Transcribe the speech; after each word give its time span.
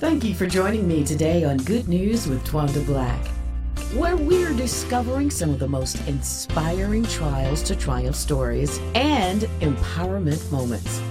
Thank 0.00 0.24
you 0.24 0.34
for 0.34 0.46
joining 0.46 0.88
me 0.88 1.04
today 1.04 1.44
on 1.44 1.58
Good 1.58 1.86
News 1.86 2.26
with 2.26 2.42
Twanda 2.46 2.82
Black, 2.86 3.22
where 3.92 4.16
we're 4.16 4.54
discovering 4.54 5.28
some 5.28 5.50
of 5.50 5.58
the 5.58 5.68
most 5.68 6.00
inspiring 6.08 7.04
trials 7.04 7.62
to 7.64 7.76
triumph 7.76 8.16
stories 8.16 8.78
and 8.94 9.42
empowerment 9.60 10.50
moments. 10.50 11.02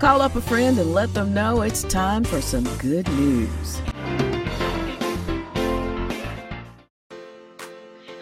Call 0.00 0.22
up 0.22 0.36
a 0.36 0.40
friend 0.40 0.78
and 0.78 0.94
let 0.94 1.12
them 1.12 1.34
know 1.34 1.62
it's 1.62 1.82
time 1.82 2.22
for 2.22 2.40
some 2.40 2.62
good 2.78 3.08
news. 3.14 3.80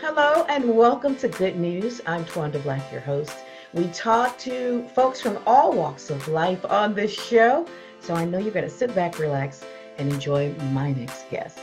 Hello 0.01 0.47
and 0.49 0.75
welcome 0.75 1.17
to 1.17 1.29
Good 1.29 1.57
News. 1.57 2.01
I'm 2.07 2.25
Twanda 2.25 2.63
Black, 2.63 2.91
your 2.91 3.03
host. 3.03 3.37
We 3.75 3.89
talk 3.89 4.39
to 4.39 4.89
folks 4.95 5.21
from 5.21 5.39
all 5.47 5.75
walks 5.75 6.09
of 6.09 6.27
life 6.29 6.65
on 6.65 6.95
this 6.95 7.13
show. 7.13 7.67
So 8.01 8.15
I 8.15 8.25
know 8.25 8.39
you're 8.39 8.53
going 8.53 8.65
to 8.65 8.71
sit 8.71 8.95
back, 8.95 9.19
relax, 9.19 9.63
and 9.99 10.11
enjoy 10.11 10.55
my 10.73 10.93
next 10.93 11.29
guest. 11.31 11.61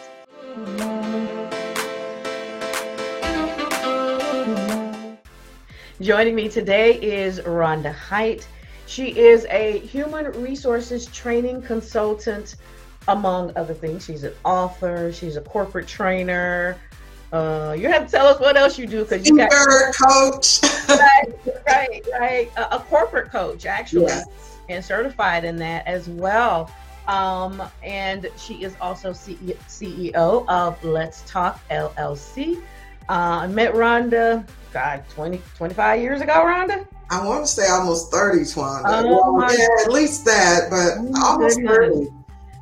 Joining 6.00 6.36
me 6.36 6.48
today 6.48 7.02
is 7.02 7.40
Rhonda 7.40 7.92
Height. 7.92 8.48
She 8.86 9.18
is 9.18 9.48
a 9.50 9.80
human 9.80 10.26
resources 10.44 11.08
training 11.08 11.64
consultant, 11.64 12.56
among 13.08 13.52
other 13.58 13.74
things. 13.74 14.06
She's 14.06 14.24
an 14.24 14.34
author, 14.46 15.12
she's 15.12 15.38
a 15.38 15.42
corporate 15.42 15.88
trainer. 15.88 16.78
Uh, 17.34 17.76
you 17.78 17.90
have 17.90 18.06
to 18.06 18.12
tell 18.12 18.28
us 18.28 18.40
what 18.40 18.56
else 18.56 18.78
you 18.78 18.86
do 18.86 19.04
because 19.04 19.28
you 19.28 19.38
got 19.38 19.50
coach. 19.52 20.62
right, 20.88 21.34
right, 21.66 22.06
right. 22.14 22.52
A, 22.56 22.76
a 22.76 22.80
corporate 22.80 23.32
coach, 23.32 23.66
actually. 23.66 24.04
Yes 24.04 24.57
and 24.70 24.84
certified 24.84 25.46
in 25.46 25.56
that 25.58 25.86
as 25.88 26.08
well. 26.08 26.72
Um, 27.08 27.64
and 27.84 28.30
she 28.38 28.64
is 28.64 28.76
also 28.82 29.12
CEO 29.12 30.46
of 30.48 30.84
Let's 30.84 31.22
Talk 31.30 31.60
LLC. 31.70 32.62
Uh, 33.10 33.40
I 33.42 33.48
met 33.48 33.74
Rhonda, 33.74 34.46
God, 34.74 35.04
20, 35.10 35.42
25 35.56 36.02
years 36.02 36.22
ago, 36.22 36.34
Rhonda? 36.34 36.86
I 37.10 37.26
want 37.26 37.46
to 37.46 37.52
say 37.52 37.70
almost 37.70 38.12
30, 38.12 38.40
Twanda. 38.40 38.84
Oh, 38.88 39.34
well, 39.34 39.58
yeah, 39.58 39.66
at 39.86 39.92
least 39.92 40.26
that, 40.26 40.70
but 40.70 40.96
oh, 40.98 41.26
almost 41.26 41.56
goodness. 41.56 41.78
30. 41.78 42.18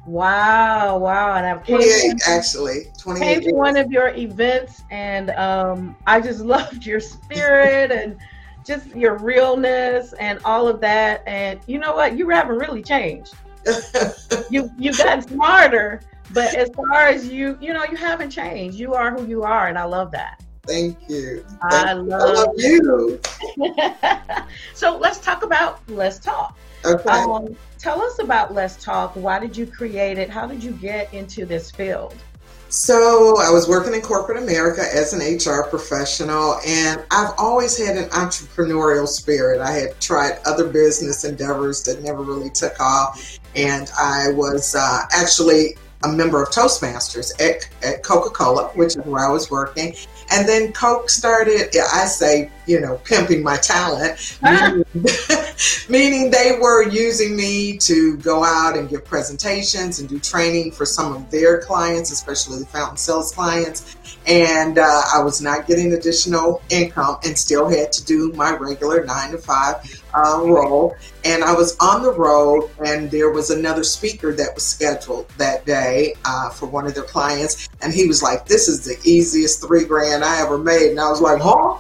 Wow, 0.06 1.00
wow. 1.00 1.36
And 1.36 1.48
I've 1.48 1.66
28 1.66 2.14
actually. 2.28 2.92
28 3.00 3.26
came 3.26 3.42
to 3.42 3.56
one 3.56 3.76
of 3.76 3.92
your 3.92 4.10
events 4.10 4.84
and 4.92 5.32
um, 5.32 5.96
I 6.06 6.22
just 6.22 6.40
loved 6.46 6.86
your 6.86 7.00
spirit 7.00 7.92
and 7.92 8.18
just 8.66 8.88
your 8.96 9.18
realness 9.18 10.14
and 10.14 10.40
all 10.44 10.68
of 10.68 10.82
that. 10.82 11.24
And 11.28 11.60
you 11.68 11.80
know 11.80 11.96
what? 11.96 12.18
You 12.18 12.30
haven't 12.30 12.58
really 12.58 12.84
changed. 12.84 13.34
you 14.50 14.70
you've 14.78 14.98
gotten 14.98 15.22
smarter, 15.22 16.02
but 16.34 16.56
as 16.56 16.70
far 16.70 17.08
as 17.08 17.28
you, 17.28 17.58
you 17.62 17.74
know, 17.74 17.84
you 17.86 17.98
haven't 17.98 18.30
changed. 18.30 18.78
You 18.78 18.94
are 18.94 19.12
who 19.12 19.26
you 19.26 19.44
are, 19.44 19.68
and 19.68 19.78
I 19.78 19.86
love 19.86 20.12
that. 20.12 20.44
Thank 20.68 21.10
you. 21.10 21.46
Thank 21.70 21.88
I, 21.88 21.94
love, 21.94 22.22
I 22.22 22.34
love 22.34 22.54
you. 22.58 23.20
so 24.74 24.98
let's 24.98 25.20
talk 25.20 25.44
about 25.44 25.80
Let's 25.88 26.20
Talk. 26.20 26.58
Okay. 26.84 27.10
Um, 27.10 27.56
tell 27.78 28.02
us 28.02 28.20
about 28.20 28.54
Let's 28.54 28.84
Talk. 28.84 29.16
Why 29.16 29.40
did 29.40 29.56
you 29.56 29.68
create 29.68 30.18
it? 30.18 30.30
How 30.30 30.48
did 30.48 30.64
you 30.64 30.72
get 30.72 31.14
into 31.14 31.46
this 31.46 31.70
field? 31.72 32.16
So 32.70 33.38
I 33.40 33.50
was 33.52 33.68
working 33.68 33.94
in 33.94 34.02
corporate 34.02 34.42
America 34.42 34.82
as 34.82 35.14
an 35.14 35.22
HR 35.22 35.68
professional, 35.70 36.60
and 36.66 37.04
I've 37.12 37.34
always 37.38 37.78
had 37.78 37.96
an 37.96 38.10
entrepreneurial 38.10 39.08
spirit. 39.08 39.62
I 39.62 39.72
had 39.72 40.00
tried 40.02 40.40
other 40.46 40.68
business 40.68 41.24
endeavors 41.24 41.84
that 41.84 42.02
never 42.02 42.22
really 42.22 42.50
took 42.50 42.80
off, 42.80 43.40
and 43.56 43.90
I 43.98 44.30
was 44.34 44.76
uh, 44.76 45.02
actually 45.12 45.78
a 46.04 46.08
member 46.08 46.42
of 46.42 46.50
Toastmasters 46.50 47.32
at, 47.42 47.68
at 47.84 48.04
Coca 48.04 48.30
Cola, 48.30 48.68
which 48.76 48.96
is 48.96 49.06
where 49.06 49.26
I 49.26 49.32
was 49.32 49.50
working. 49.50 49.96
And 50.32 50.48
then 50.48 50.74
Coke 50.74 51.10
started, 51.10 51.76
I 51.94 52.06
say, 52.06 52.52
you 52.66 52.80
know, 52.80 52.98
pimping 53.04 53.44
my 53.44 53.58
talent, 53.58 54.38
meaning, 55.90 56.32
they 56.32 56.58
were 56.60 56.88
using 56.90 57.36
me 57.36 57.78
to 57.78 58.18
go 58.18 58.44
out 58.44 58.78
and 58.78 58.90
give 58.90 59.06
presentations 59.06 60.00
and 60.00 60.10
do 60.10 60.20
training 60.20 60.72
for 60.72 60.86
some 60.86 61.14
of 61.14 61.30
their 61.32 61.62
clients, 61.62 62.12
especially 62.12 62.60
the 62.60 62.66
fountain 62.66 62.98
sales 62.98 63.32
clients. 63.32 63.96
And 64.28 64.80
uh, 64.80 65.02
I 65.14 65.22
was 65.22 65.42
not 65.42 65.68
getting 65.68 65.94
additional 65.94 66.62
income 66.70 67.18
and 67.24 67.38
still 67.38 67.70
had 67.70 67.92
to 67.94 68.04
do 68.04 68.32
my 68.34 68.56
regular 68.56 69.06
nine 69.06 69.32
to 69.32 69.38
five 69.38 70.04
uh, 70.14 70.42
role. 70.44 70.96
And 71.24 71.44
I 71.44 71.54
was 71.54 71.78
on 71.80 72.02
the 72.02 72.12
road, 72.12 72.70
and 72.84 73.10
there 73.12 73.32
was 73.32 73.50
another 73.50 73.84
speaker 73.84 74.34
that 74.34 74.56
was 74.56 74.66
scheduled 74.66 75.30
that 75.38 75.66
day 75.66 76.16
uh, 76.26 76.50
for 76.50 76.68
one 76.68 76.86
of 76.88 76.96
their 76.96 77.04
clients. 77.04 77.70
And 77.82 77.94
he 77.94 78.08
was 78.08 78.24
like, 78.24 78.46
This 78.46 78.68
is 78.68 78.86
the 78.86 78.98
easiest 79.10 79.66
three 79.66 79.86
grand 79.86 80.24
I 80.24 80.42
ever 80.42 80.58
made. 80.58 80.92
And 80.92 81.00
I 81.00 81.10
was 81.10 81.22
like, 81.22 81.42
Huh? 81.42 81.80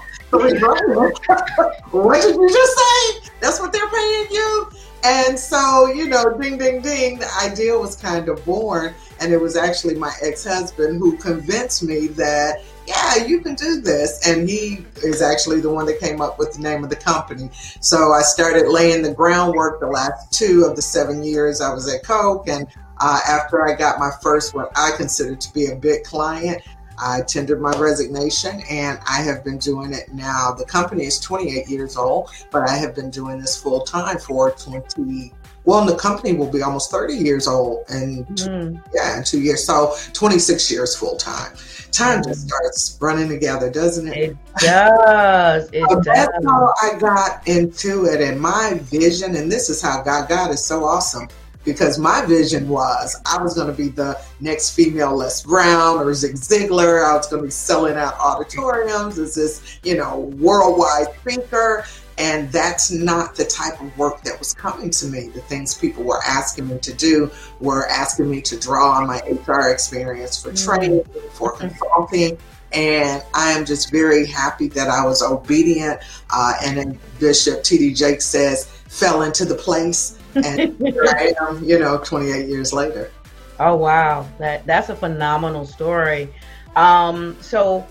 What 1.91 2.21
did 2.21 2.35
you 2.35 2.49
just 2.49 2.77
say? 2.77 3.29
That's 3.39 3.59
what 3.59 3.71
they're 3.71 3.89
paying 3.89 4.27
you? 4.31 4.69
And 5.03 5.37
so, 5.37 5.87
you 5.87 6.07
know, 6.07 6.35
ding, 6.37 6.57
ding, 6.57 6.81
ding, 6.81 7.19
the 7.19 7.29
idea 7.43 7.77
was 7.77 7.95
kind 7.95 8.27
of 8.27 8.43
born. 8.43 8.95
And 9.19 9.31
it 9.31 9.37
was 9.37 9.55
actually 9.55 9.95
my 9.95 10.11
ex 10.21 10.43
husband 10.43 10.97
who 10.97 11.15
convinced 11.17 11.83
me 11.83 12.07
that 12.07 12.63
yeah, 12.87 13.25
you 13.25 13.41
can 13.41 13.55
do 13.55 13.81
this. 13.81 14.27
And 14.27 14.47
he 14.47 14.85
is 14.97 15.21
actually 15.21 15.61
the 15.61 15.69
one 15.69 15.85
that 15.87 15.99
came 15.99 16.21
up 16.21 16.37
with 16.37 16.53
the 16.53 16.61
name 16.61 16.83
of 16.83 16.89
the 16.89 16.95
company. 16.95 17.49
So 17.81 18.13
I 18.13 18.21
started 18.21 18.69
laying 18.69 19.01
the 19.01 19.13
groundwork 19.13 19.79
the 19.79 19.87
last 19.87 20.31
two 20.31 20.65
of 20.69 20.75
the 20.75 20.81
seven 20.81 21.23
years 21.23 21.61
I 21.61 21.73
was 21.73 21.91
at 21.93 22.03
Coke. 22.03 22.47
And 22.47 22.67
uh, 22.99 23.19
after 23.27 23.67
I 23.67 23.75
got 23.75 23.99
my 23.99 24.11
first, 24.21 24.53
what 24.53 24.71
I 24.75 24.91
consider 24.97 25.35
to 25.35 25.53
be 25.53 25.67
a 25.67 25.75
big 25.75 26.03
client, 26.03 26.61
I 26.97 27.21
tendered 27.21 27.61
my 27.61 27.71
resignation 27.77 28.61
and 28.69 28.99
I 29.07 29.21
have 29.21 29.43
been 29.43 29.57
doing 29.57 29.93
it 29.93 30.13
now. 30.13 30.51
The 30.51 30.65
company 30.65 31.05
is 31.05 31.19
28 31.19 31.67
years 31.67 31.97
old, 31.97 32.29
but 32.51 32.69
I 32.69 32.75
have 32.75 32.95
been 32.95 33.09
doing 33.09 33.39
this 33.39 33.61
full 33.61 33.81
time 33.81 34.17
for 34.17 34.51
20 34.51 35.33
well, 35.65 35.83
the 35.83 35.95
company 35.95 36.33
will 36.33 36.51
be 36.51 36.61
almost 36.61 36.91
30 36.91 37.15
years 37.15 37.47
old 37.47 37.85
and 37.89 38.25
mm. 38.27 38.81
yeah, 38.93 39.17
in 39.17 39.23
two 39.23 39.41
years. 39.41 39.65
So 39.65 39.95
26 40.13 40.71
years 40.71 40.95
full 40.95 41.17
time. 41.17 41.53
Time 41.91 42.21
mm. 42.21 42.27
just 42.27 42.47
starts 42.47 42.97
running 43.01 43.29
together, 43.29 43.71
doesn't 43.71 44.07
it? 44.07 44.17
It 44.17 44.37
does. 44.59 45.69
It 45.73 45.83
so 45.89 45.95
does. 45.95 46.05
That's 46.05 46.45
how 46.45 46.73
I 46.83 46.99
got 46.99 47.47
into 47.47 48.05
it. 48.05 48.21
And 48.21 48.39
my 48.39 48.79
vision, 48.83 49.35
and 49.35 49.51
this 49.51 49.69
is 49.69 49.81
how 49.81 50.03
God, 50.03 50.29
God 50.29 50.51
is 50.51 50.63
so 50.63 50.85
awesome 50.85 51.27
because 51.65 51.97
my 51.97 52.23
vision 52.25 52.69
was 52.69 53.19
I 53.25 53.41
was 53.41 53.55
going 53.55 53.67
to 53.67 53.73
be 53.73 53.89
the 53.89 54.21
next 54.39 54.75
female 54.75 55.15
Les 55.15 55.43
Brown 55.43 55.97
or 55.97 56.13
Zig 56.13 56.35
Ziglar. 56.35 57.03
I 57.03 57.17
was 57.17 57.27
going 57.27 57.41
to 57.41 57.47
be 57.47 57.51
selling 57.51 57.95
out 57.95 58.13
auditoriums 58.19 59.17
as 59.19 59.35
this, 59.35 59.79
you 59.83 59.97
know, 59.97 60.19
worldwide 60.37 61.13
thinker. 61.23 61.83
And 62.17 62.49
that's 62.49 62.91
not 62.91 63.35
the 63.35 63.43
type 63.43 63.81
of 63.81 63.97
work 63.97 64.21
that 64.21 64.39
was 64.39 64.53
coming 64.53 64.89
to 64.91 65.07
me. 65.07 65.27
The 65.29 65.41
things 65.41 65.77
people 65.77 66.03
were 66.03 66.23
asking 66.23 66.69
me 66.69 66.79
to 66.79 66.93
do 66.93 67.29
were 67.59 67.87
asking 67.87 68.29
me 68.31 68.41
to 68.43 68.57
draw 68.57 68.91
on 68.91 69.07
my 69.07 69.19
HR 69.19 69.69
experience 69.69 70.41
for 70.41 70.51
mm-hmm. 70.51 70.71
training, 70.71 71.03
for 71.33 71.57
consulting. 71.57 72.37
And 72.71 73.21
I 73.33 73.51
am 73.51 73.65
just 73.65 73.91
very 73.91 74.25
happy 74.25 74.67
that 74.69 74.87
I 74.87 75.05
was 75.05 75.21
obedient. 75.21 75.99
Uh, 76.29 76.53
and 76.63 76.77
then 76.77 76.99
Bishop 77.19 77.63
T.D. 77.63 77.93
Jakes 77.93 78.25
says, 78.25 78.65
fell 78.87 79.23
into 79.23 79.43
the 79.43 79.55
place. 79.55 80.17
And 80.35 80.75
I 81.09 81.33
am, 81.41 81.63
you 81.63 81.79
know, 81.79 81.97
28 81.97 82.47
years 82.47 82.73
later. 82.73 83.11
Oh, 83.59 83.75
wow. 83.75 84.27
That, 84.37 84.65
that's 84.65 84.89
a 84.89 84.95
phenomenal 84.95 85.65
story. 85.65 86.33
Um, 86.75 87.37
so, 87.41 87.85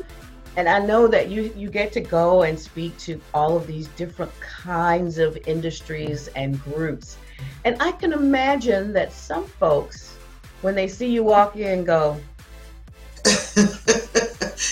and 0.57 0.69
I 0.69 0.79
know 0.79 1.09
that 1.09 1.31
you 1.31 1.53
you 1.57 1.69
get 1.69 1.93
to 1.95 2.01
go 2.01 2.43
and 2.43 2.59
speak 2.59 2.97
to 2.99 3.21
all 3.33 3.57
of 3.57 3.67
these 3.67 3.89
different 3.89 4.33
kinds 4.41 5.19
of 5.19 5.37
industries 5.47 6.29
and 6.37 6.63
groups. 6.63 7.17
And 7.65 7.77
I 7.81 7.93
can 7.93 8.13
imagine 8.13 8.93
that 8.93 9.13
some 9.13 9.47
folks 9.47 10.17
when 10.61 10.75
they 10.75 10.87
see 10.87 11.09
you 11.09 11.25
walk 11.25 11.57
in 11.57 11.85
go 11.85 12.21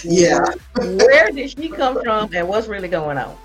Yeah. 0.05 0.45
Where 0.77 1.31
did 1.31 1.51
she 1.51 1.69
come 1.69 2.03
from 2.03 2.35
and 2.35 2.49
what's 2.49 2.67
really 2.67 2.89
going 2.89 3.19
on? 3.19 3.37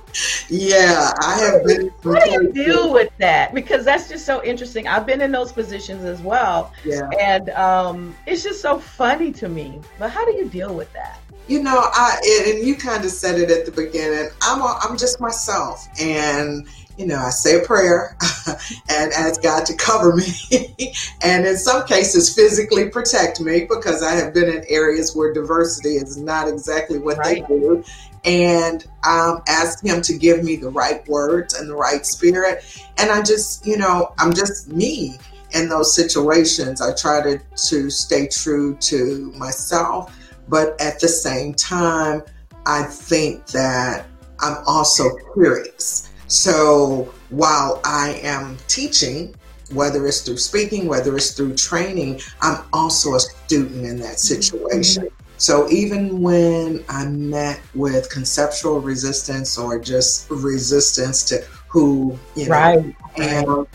Yeah, 0.50 1.12
I 1.22 1.38
have 1.40 1.64
been. 1.66 1.92
How 2.04 2.20
do 2.20 2.32
you 2.32 2.52
deal 2.54 2.92
with 2.92 3.12
that? 3.18 3.54
Because 3.54 3.86
that's 3.86 4.10
just 4.10 4.26
so 4.26 4.44
interesting. 4.44 4.88
I've 4.88 5.06
been 5.06 5.22
in 5.22 5.32
those 5.32 5.52
positions 5.52 6.06
as 6.06 6.22
well. 6.22 6.72
Yeah. 6.84 7.10
And 7.20 7.50
um, 7.52 8.16
it's 8.26 8.44
just 8.44 8.62
so 8.62 8.80
funny 8.80 9.32
to 9.34 9.50
me. 9.50 9.80
But 10.00 10.10
how 10.10 10.26
do 10.26 10.32
you 10.34 10.48
deal 10.48 10.74
with 10.74 10.92
that? 10.94 11.20
you 11.48 11.64
know, 11.64 11.82
I 11.94 12.50
and 12.50 12.66
you 12.66 12.76
kind 12.76 13.06
of 13.06 13.12
said 13.12 13.40
it 13.40 13.50
at 13.50 13.66
the 13.66 13.72
beginning. 13.72 14.30
I'm 14.42 14.62
a, 14.62 14.80
I'm 14.82 14.98
just 14.98 15.20
myself, 15.20 15.88
and 16.00 16.68
you 16.98 17.06
know, 17.06 17.18
I 17.18 17.30
say 17.30 17.62
a 17.62 17.66
prayer 17.66 18.18
and 18.90 19.14
ask 19.14 19.42
God 19.42 19.66
to 19.68 19.76
cover 19.76 20.16
me, 20.16 20.94
and 21.22 21.46
in 21.46 21.58
some 21.58 21.86
cases 21.86 22.34
physically 22.34 22.90
protect 22.90 23.40
me 23.40 23.62
because 23.62 24.02
I 24.02 24.14
have 24.14 24.34
been 24.34 24.50
in 24.50 24.64
areas 24.68 25.16
where 25.16 25.34
diversity 25.34 25.96
is 25.96 26.18
not 26.18 26.48
exactly 26.48 26.98
what 26.98 27.18
right. 27.18 27.48
they 27.48 27.56
do, 27.56 27.84
and 28.26 28.86
um, 29.08 29.44
ask 29.48 29.84
Him 29.84 30.02
to 30.02 30.18
give 30.18 30.44
me 30.44 30.56
the 30.56 30.70
right 30.70 31.08
words 31.08 31.54
and 31.54 31.70
the 31.70 31.76
right 31.76 32.06
spirit, 32.06 32.64
and 32.98 33.12
I 33.12 33.22
just, 33.22 33.66
you 33.66 33.78
know, 33.78 34.14
I'm 34.18 34.34
just 34.34 34.70
me 34.70 35.18
in 35.54 35.70
those 35.70 35.96
situations, 35.96 36.82
I 36.82 36.94
try 36.94 37.22
to, 37.22 37.40
to 37.70 37.90
stay 37.90 38.28
true 38.28 38.76
to 38.76 39.32
myself, 39.38 40.14
but 40.50 40.80
at 40.82 41.00
the 41.00 41.08
same 41.08 41.54
time, 41.54 42.24
I 42.66 42.84
think 42.84 43.46
that 43.48 44.08
I'm 44.40 44.58
also 44.66 45.10
curious. 45.34 46.12
So 46.28 47.14
while 47.30 47.82
I 47.84 48.20
am 48.24 48.58
teaching, 48.68 49.34
whether 49.72 50.06
it's 50.08 50.22
through 50.22 50.38
speaking, 50.38 50.88
whether 50.88 51.16
it's 51.16 51.32
through 51.32 51.56
training, 51.56 52.22
I'm 52.42 52.64
also 52.74 53.16
a 53.16 53.20
student 53.20 53.86
in 53.86 54.00
that 54.00 54.20
situation. 54.20 55.06
Mm-hmm. 55.06 55.24
So 55.38 55.70
even 55.70 56.22
when 56.22 56.84
I 56.90 57.06
met 57.06 57.62
with 57.76 58.10
conceptual 58.10 58.82
resistance 58.82 59.58
or 59.58 59.80
just 59.80 60.30
resistance 60.30 61.24
to 61.26 61.44
who, 61.70 62.18
you 62.36 62.46
know, 62.46 62.52
right. 62.52 62.96
and 63.18 63.68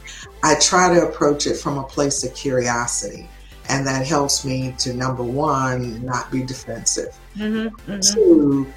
I 0.43 0.57
try 0.61 0.93
to 0.95 1.07
approach 1.07 1.47
it 1.47 1.57
from 1.57 1.79
a 1.79 1.85
place 1.85 2.25
of 2.25 2.35
curiosity. 2.35 3.29
And 3.69 3.87
that 3.87 4.05
helps 4.05 4.45
me 4.45 4.75
to 4.79 4.93
number 4.93 5.23
one, 5.23 6.05
not 6.05 6.33
be 6.33 6.43
defensive. 6.43 7.17
Mm-hmm, 7.37 7.93
mm-hmm. 7.93 8.01
Two, 8.01 8.73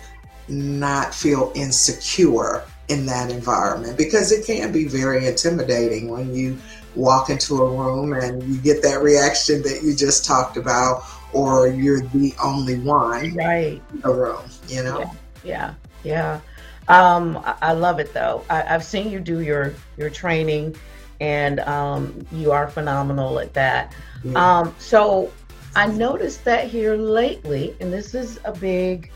not 0.48 1.14
feel 1.14 1.52
insecure 1.56 2.66
in 2.88 3.06
that 3.06 3.32
environment 3.32 3.98
because 3.98 4.32
it 4.32 4.46
can 4.46 4.72
be 4.72 4.86
very 4.88 5.28
intimidating 5.28 6.10
when 6.10 6.34
you 6.36 6.58
walk 6.96 7.30
into 7.30 7.62
a 7.62 7.70
room 7.70 8.14
and 8.14 8.42
you 8.44 8.58
get 8.62 8.82
that 8.82 9.02
reaction 9.02 9.62
that 9.64 9.82
you 9.84 9.96
just 9.96 10.24
talked 10.26 10.56
about 10.58 11.04
or 11.34 11.68
you're 11.68 12.02
the 12.02 12.34
only 12.44 12.80
one 12.80 13.34
right 13.36 13.82
in 13.92 14.02
the 14.02 14.14
room 14.14 14.42
you 14.68 14.84
know 14.84 15.00
yeah 15.44 15.74
yeah, 16.04 16.40
yeah. 16.88 17.16
um 17.16 17.42
I, 17.62 17.74
love 17.74 18.00
it 18.00 18.14
though 18.14 18.44
I, 18.50 18.62
have 18.62 18.84
seen 18.84 19.12
you 19.12 19.20
do 19.20 19.40
your 19.40 19.74
your 19.98 20.10
training 20.10 20.76
and 21.20 21.60
um 21.62 22.26
you 22.32 22.52
are 22.52 22.68
phenomenal 22.68 23.40
at 23.40 23.54
that 23.54 23.94
yeah. 24.24 24.60
um 24.60 24.76
so 24.78 25.32
i 25.76 25.88
noticed 25.88 26.46
that 26.46 26.68
here 26.68 26.96
lately 26.96 27.76
and 27.80 27.92
this 27.92 28.14
is 28.14 28.40
a 28.46 28.54
big 28.54 29.12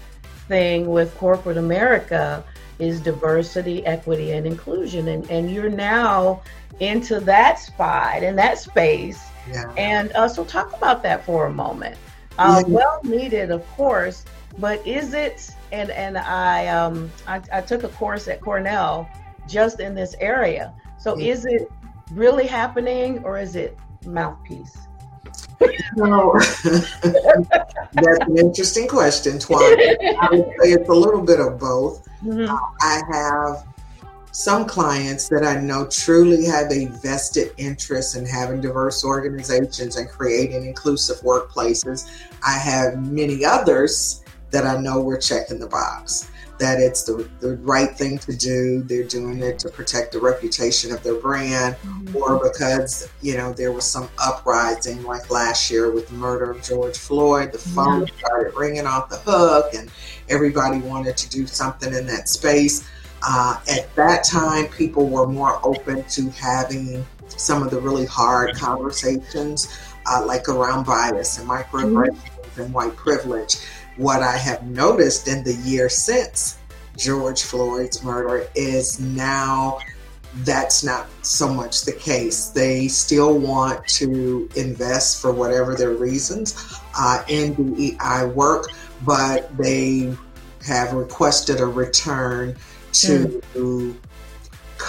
thing 0.47 0.87
with 0.87 1.15
corporate 1.17 1.57
america 1.57 2.43
is 2.79 2.99
diversity 3.01 3.85
equity 3.85 4.31
and 4.31 4.47
inclusion 4.47 5.09
and 5.09 5.29
and 5.29 5.51
you're 5.51 5.69
now 5.69 6.41
into 6.79 7.19
that 7.19 7.59
spot 7.59 8.23
and 8.23 8.37
that 8.37 8.57
space 8.57 9.27
yeah. 9.51 9.71
and 9.77 10.11
uh, 10.13 10.27
so 10.27 10.43
talk 10.45 10.75
about 10.75 11.03
that 11.03 11.23
for 11.25 11.47
a 11.47 11.51
moment 11.51 11.97
uh, 12.39 12.63
well 12.67 13.01
needed, 13.03 13.51
of 13.51 13.67
course, 13.71 14.23
but 14.57 14.85
is 14.87 15.13
it? 15.13 15.53
And 15.71 15.91
and 15.91 16.17
I 16.17 16.67
um 16.67 17.11
I, 17.27 17.41
I 17.51 17.61
took 17.61 17.83
a 17.83 17.89
course 17.89 18.27
at 18.27 18.39
Cornell 18.41 19.09
just 19.47 19.81
in 19.81 19.93
this 19.93 20.15
area. 20.19 20.73
So 20.97 21.19
is 21.19 21.45
it 21.45 21.69
really 22.11 22.47
happening 22.47 23.23
or 23.25 23.37
is 23.37 23.55
it 23.55 23.77
mouthpiece? 24.05 24.77
No, 25.95 26.39
that's 26.63 28.25
an 28.27 28.37
interesting 28.37 28.87
question, 28.87 29.39
Twan. 29.39 29.75
I 30.19 30.29
would 30.31 30.45
say 30.61 30.71
it's 30.71 30.87
a 30.87 30.93
little 30.93 31.21
bit 31.21 31.39
of 31.39 31.59
both. 31.59 32.07
Mm-hmm. 32.23 32.53
I 32.81 33.01
have 33.11 33.65
some 34.31 34.65
clients 34.65 35.27
that 35.29 35.43
I 35.43 35.59
know 35.59 35.87
truly 35.87 36.45
have 36.45 36.71
a 36.71 36.85
vested 36.85 37.51
interest 37.57 38.15
in 38.15 38.25
having 38.25 38.61
diverse 38.61 39.03
organizations 39.03 39.95
and 39.95 40.07
creating 40.09 40.65
inclusive 40.65 41.17
workplaces. 41.21 42.09
I 42.45 42.57
have 42.57 43.01
many 43.03 43.43
others 43.43 44.23
that 44.51 44.65
I 44.65 44.79
know 44.79 45.01
we're 45.01 45.19
checking 45.19 45.59
the 45.59 45.67
box, 45.67 46.29
that 46.59 46.79
it's 46.79 47.03
the, 47.03 47.27
the 47.39 47.55
right 47.57 47.97
thing 47.97 48.17
to 48.19 48.35
do. 48.35 48.83
They're 48.83 49.05
doing 49.05 49.41
it 49.41 49.59
to 49.59 49.69
protect 49.69 50.11
the 50.11 50.19
reputation 50.19 50.91
of 50.91 51.01
their 51.03 51.15
brand 51.15 51.75
mm-hmm. 51.75 52.17
or 52.17 52.37
because, 52.43 53.09
you 53.21 53.37
know, 53.37 53.53
there 53.53 53.71
was 53.71 53.85
some 53.85 54.09
uprising 54.17 55.01
like 55.03 55.31
last 55.31 55.71
year 55.71 55.89
with 55.89 56.09
the 56.09 56.15
murder 56.15 56.51
of 56.51 56.61
George 56.61 56.97
Floyd. 56.97 57.53
The 57.53 57.57
phone 57.57 58.05
mm-hmm. 58.05 58.17
started 58.17 58.53
ringing 58.55 58.85
off 58.85 59.09
the 59.09 59.17
hook 59.17 59.73
and 59.73 59.89
everybody 60.27 60.79
wanted 60.79 61.15
to 61.17 61.29
do 61.29 61.47
something 61.47 61.93
in 61.93 62.05
that 62.07 62.27
space. 62.27 62.85
Uh, 63.21 63.59
at 63.69 63.93
that 63.95 64.23
time, 64.23 64.67
people 64.67 65.07
were 65.07 65.27
more 65.27 65.59
open 65.63 66.03
to 66.05 66.29
having 66.31 67.05
some 67.27 67.63
of 67.63 67.71
the 67.71 67.79
really 67.79 68.05
hard 68.05 68.55
conversations, 68.55 69.77
uh, 70.05 70.23
like 70.25 70.49
around 70.49 70.85
bias 70.85 71.37
and 71.37 71.49
microaggressions 71.49 72.15
mm-hmm. 72.15 72.61
and 72.61 72.73
white 72.73 72.95
privilege. 72.95 73.57
What 73.99 74.23
I 74.23 74.37
have 74.37 74.63
noticed 74.63 75.27
in 75.27 75.43
the 75.43 75.55
year 75.55 75.89
since 75.89 76.57
George 76.95 77.43
Floyd's 77.43 78.01
murder 78.01 78.47
is 78.55 78.97
now 79.01 79.79
that's 80.45 80.85
not 80.85 81.09
so 81.21 81.53
much 81.53 81.83
the 81.83 81.91
case. 81.91 82.47
They 82.47 82.87
still 82.87 83.37
want 83.37 83.85
to 83.87 84.49
invest 84.55 85.21
for 85.21 85.33
whatever 85.33 85.75
their 85.75 85.91
reasons 85.91 86.79
uh, 86.97 87.23
in 87.27 87.73
DEI 87.73 88.27
work, 88.33 88.67
but 89.05 89.55
they 89.57 90.15
have 90.65 90.93
requested 90.93 91.59
a 91.59 91.65
return 91.65 92.55
to 92.93 93.41
mm. 93.53 93.95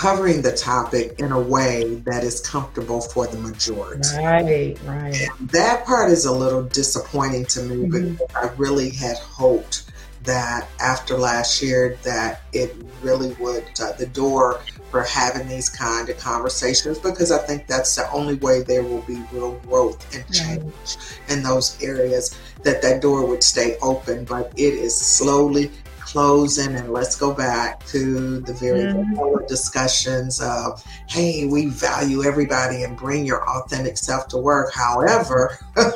Covering 0.01 0.41
the 0.41 0.53
topic 0.53 1.15
in 1.19 1.31
a 1.31 1.39
way 1.39 1.97
that 2.07 2.25
is 2.25 2.41
comfortable 2.41 3.03
for 3.03 3.27
the 3.27 3.37
majority. 3.37 4.09
Right, 4.17 4.79
right. 4.87 5.15
And 5.15 5.49
that 5.51 5.85
part 5.85 6.11
is 6.11 6.25
a 6.25 6.33
little 6.33 6.63
disappointing 6.63 7.45
to 7.47 7.63
me 7.65 7.77
mm-hmm. 7.77 8.15
because 8.15 8.35
I 8.35 8.49
really 8.57 8.89
had 8.89 9.19
hoped 9.19 9.91
that 10.23 10.69
after 10.81 11.19
last 11.19 11.61
year 11.61 11.99
that 12.03 12.41
it 12.55 12.75
really 13.03 13.35
would 13.35 13.65
uh, 13.83 13.93
the 13.93 14.07
door 14.07 14.63
for 14.91 15.03
having 15.03 15.49
these 15.49 15.69
kind 15.69 16.09
of 16.09 16.19
conversations 16.19 16.99
because 16.99 17.31
I 17.31 17.39
think 17.39 17.67
that's 17.67 17.95
the 17.97 18.11
only 18.11 18.35
way 18.35 18.63
there 18.63 18.83
will 18.83 19.03
be 19.03 19.23
real 19.33 19.55
growth 19.61 20.15
and 20.15 20.25
change 20.35 20.63
right. 20.63 21.21
in 21.29 21.43
those 21.43 21.83
areas 21.83 22.39
that 22.65 22.83
that 22.83 23.01
door 23.01 23.27
would 23.27 23.43
stay 23.43 23.79
open 23.81 24.25
but 24.25 24.53
it 24.57 24.75
is 24.75 24.95
slowly 24.95 25.71
closing 26.11 26.75
and 26.75 26.93
let's 26.93 27.15
go 27.15 27.33
back 27.33 27.87
to 27.87 28.41
the 28.41 28.53
very 28.53 28.93
mm-hmm. 28.93 29.47
discussions 29.47 30.41
of 30.41 30.83
hey 31.09 31.47
we 31.47 31.67
value 31.67 32.25
everybody 32.25 32.83
and 32.83 32.97
bring 32.97 33.25
your 33.25 33.49
authentic 33.49 33.97
self 33.97 34.27
to 34.27 34.37
work 34.37 34.75
however 34.75 35.57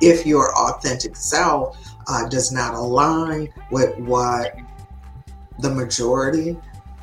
if 0.00 0.26
your 0.26 0.52
authentic 0.56 1.14
self 1.14 1.78
uh, 2.08 2.28
does 2.28 2.50
not 2.50 2.74
align 2.74 3.48
with 3.70 3.96
what 4.00 4.56
the 5.60 5.70
majority 5.70 6.56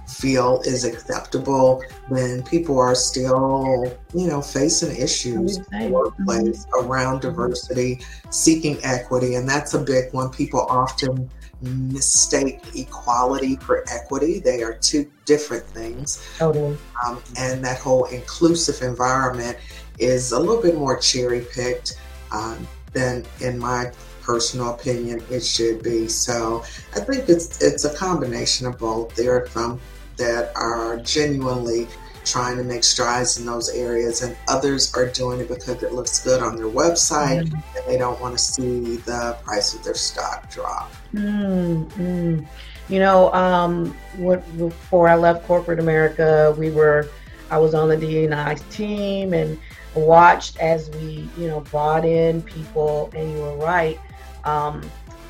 feel 0.06 0.62
is 0.65 0.83
acceptable 0.83 1.81
then 2.09 2.44
people 2.44 2.77
are 2.77 2.95
still 2.95 3.97
you 4.13 4.27
know 4.27 4.42
facing 4.42 4.94
issues 4.97 5.56
in 5.56 5.80
the 5.80 5.87
workplace 5.87 6.66
mm-hmm. 6.66 6.85
around 6.85 7.21
diversity 7.21 8.02
seeking 8.30 8.78
equity 8.83 9.35
and 9.35 9.47
that's 9.47 9.73
a 9.73 9.80
big 9.80 10.11
one 10.14 10.30
people 10.30 10.59
often 10.69 11.30
mistake 11.61 12.61
equality 12.75 13.56
for 13.57 13.83
equity. 13.91 14.39
They 14.39 14.63
are 14.63 14.73
two 14.73 15.09
different 15.25 15.65
things. 15.65 16.25
Totally. 16.37 16.77
Um, 17.06 17.21
and 17.37 17.63
that 17.63 17.80
whole 17.80 18.06
inclusive 18.06 18.81
environment 18.81 19.57
is 19.99 20.31
a 20.31 20.39
little 20.39 20.61
bit 20.61 20.75
more 20.75 20.97
cherry 20.97 21.45
picked 21.53 21.99
um, 22.31 22.68
than, 22.94 23.25
in 23.39 23.59
my 23.59 23.91
personal 24.21 24.73
opinion, 24.73 25.21
it 25.30 25.41
should 25.41 25.83
be. 25.83 26.07
So 26.07 26.63
I 26.95 26.99
think 26.99 27.30
it's 27.30 27.61
it's 27.61 27.85
a 27.85 27.94
combination 27.94 28.68
of 28.68 28.77
both. 28.77 29.15
There 29.15 29.35
are 29.35 29.47
some 29.47 29.80
that 30.18 30.51
are 30.56 30.97
genuinely 30.97 31.87
trying 32.23 32.57
to 32.57 32.63
make 32.63 32.83
strides 32.83 33.40
in 33.40 33.45
those 33.45 33.69
areas, 33.69 34.21
and 34.21 34.35
others 34.47 34.94
are 34.95 35.07
doing 35.07 35.40
it 35.40 35.47
because 35.47 35.81
it 35.83 35.94
looks 35.94 36.23
good 36.23 36.42
on 36.42 36.56
their 36.56 36.68
website 36.68 37.47
mm. 37.47 37.54
and 37.54 37.85
they 37.87 37.97
don't 37.97 38.19
want 38.21 38.37
to 38.37 38.44
see 38.44 38.97
the 38.97 39.37
price 39.44 39.73
of 39.73 39.83
their 39.83 39.95
stock 39.95 40.49
drop. 40.49 40.92
Mm, 41.13 42.45
You 42.90 42.99
know, 42.99 43.31
um, 43.33 43.95
what, 44.18 44.44
before 44.57 45.07
I 45.07 45.16
left 45.16 45.45
corporate 45.45 45.80
America, 45.80 46.54
we 46.57 46.71
were, 46.71 47.09
I 47.49 47.57
was 47.57 47.73
on 47.73 47.90
the 47.90 47.97
DNI 47.97 48.69
team 48.69 49.33
and 49.33 49.57
watched 49.95 50.57
as 50.59 50.90
we, 50.92 51.30
you 51.37 51.47
know, 51.47 51.61
brought 51.61 52.06
in 52.06 52.42
people, 52.42 53.09
and 53.16 53.31
you 53.31 53.37
were 53.37 53.56
right. 53.57 53.99
Um, 54.44 54.81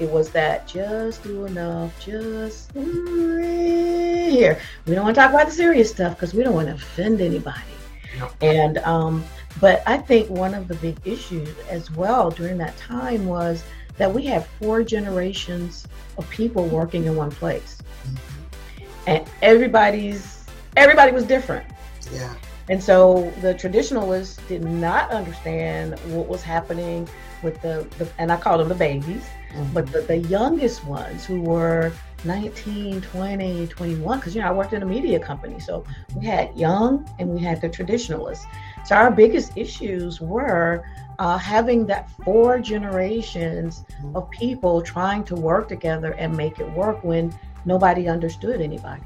it 0.02 0.10
was 0.10 0.32
that 0.32 0.68
just 0.68 1.22
do 1.24 1.46
enough, 1.46 1.94
just 2.04 2.72
here. 2.74 4.60
We 4.88 4.96
don't 4.96 5.04
want 5.04 5.16
to 5.16 5.22
talk 5.22 5.30
about 5.30 5.46
the 5.46 5.52
serious 5.52 5.92
stuff 5.92 6.16
because 6.16 6.34
we 6.34 6.42
don't 6.44 6.56
want 6.56 6.70
to 6.70 6.74
offend 6.74 7.22
anybody. 7.22 7.62
And 8.42 8.80
um, 8.80 9.24
but 9.60 9.84
I 9.86 9.98
think 9.98 10.30
one 10.30 10.56
of 10.56 10.68
the 10.68 10.74
big 10.76 10.98
issues 11.06 11.50
as 11.70 11.92
well 11.92 12.32
during 12.32 12.58
that 12.58 12.76
time 12.78 13.28
was 13.28 13.64
that 13.98 14.12
we 14.12 14.26
had 14.26 14.46
four 14.60 14.84
generations 14.84 15.88
of 16.18 16.28
people 16.30 16.66
working 16.66 17.06
in 17.06 17.16
one 17.16 17.32
place, 17.32 17.78
mm-hmm. 18.04 18.84
and 19.08 19.30
everybody's 19.42 20.46
everybody 20.78 21.12
was 21.12 21.26
different. 21.26 21.66
Yeah. 22.12 22.34
And 22.70 22.84
so 22.84 23.32
the 23.42 23.54
traditionalists 23.54 24.40
did 24.48 24.64
not 24.64 25.12
understand 25.12 26.00
what 26.14 26.28
was 26.28 26.42
happening 26.42 27.08
with 27.44 27.62
the, 27.62 27.88
the 27.98 28.08
and 28.18 28.32
I 28.32 28.38
call 28.38 28.58
them 28.58 28.70
the 28.70 28.76
babies, 28.76 29.26
mm-hmm. 29.52 29.74
but 29.74 29.92
the, 29.92 30.02
the 30.02 30.18
youngest 30.18 30.86
ones 30.86 31.26
who 31.26 31.42
were 31.42 31.92
19, 32.24 33.02
20, 33.02 33.68
21, 33.68 34.20
because 34.20 34.36
you 34.36 34.42
know 34.42 34.48
I 34.48 34.52
worked 34.52 34.74
in 34.74 34.84
a 34.84 34.86
media 34.86 35.20
company. 35.20 35.60
So 35.60 35.84
we 36.16 36.26
had 36.26 36.56
young 36.56 37.10
and 37.20 37.30
we 37.30 37.42
had 37.42 37.62
the 37.62 37.70
traditionalists. 37.70 38.46
So 38.86 38.96
our 38.96 39.12
biggest 39.12 39.58
issues 39.58 40.22
were 40.22 40.86
uh, 41.20 41.38
having 41.38 41.86
that 41.88 42.10
four 42.24 42.60
generations 42.60 43.86
of 44.16 44.30
people 44.30 44.82
trying 44.82 45.24
to 45.26 45.36
work 45.36 45.68
together 45.68 46.14
and 46.14 46.36
make 46.36 46.60
it 46.60 46.70
work 46.72 47.04
when 47.04 47.34
nobody 47.66 48.08
understood 48.08 48.62
anybody. 48.62 49.02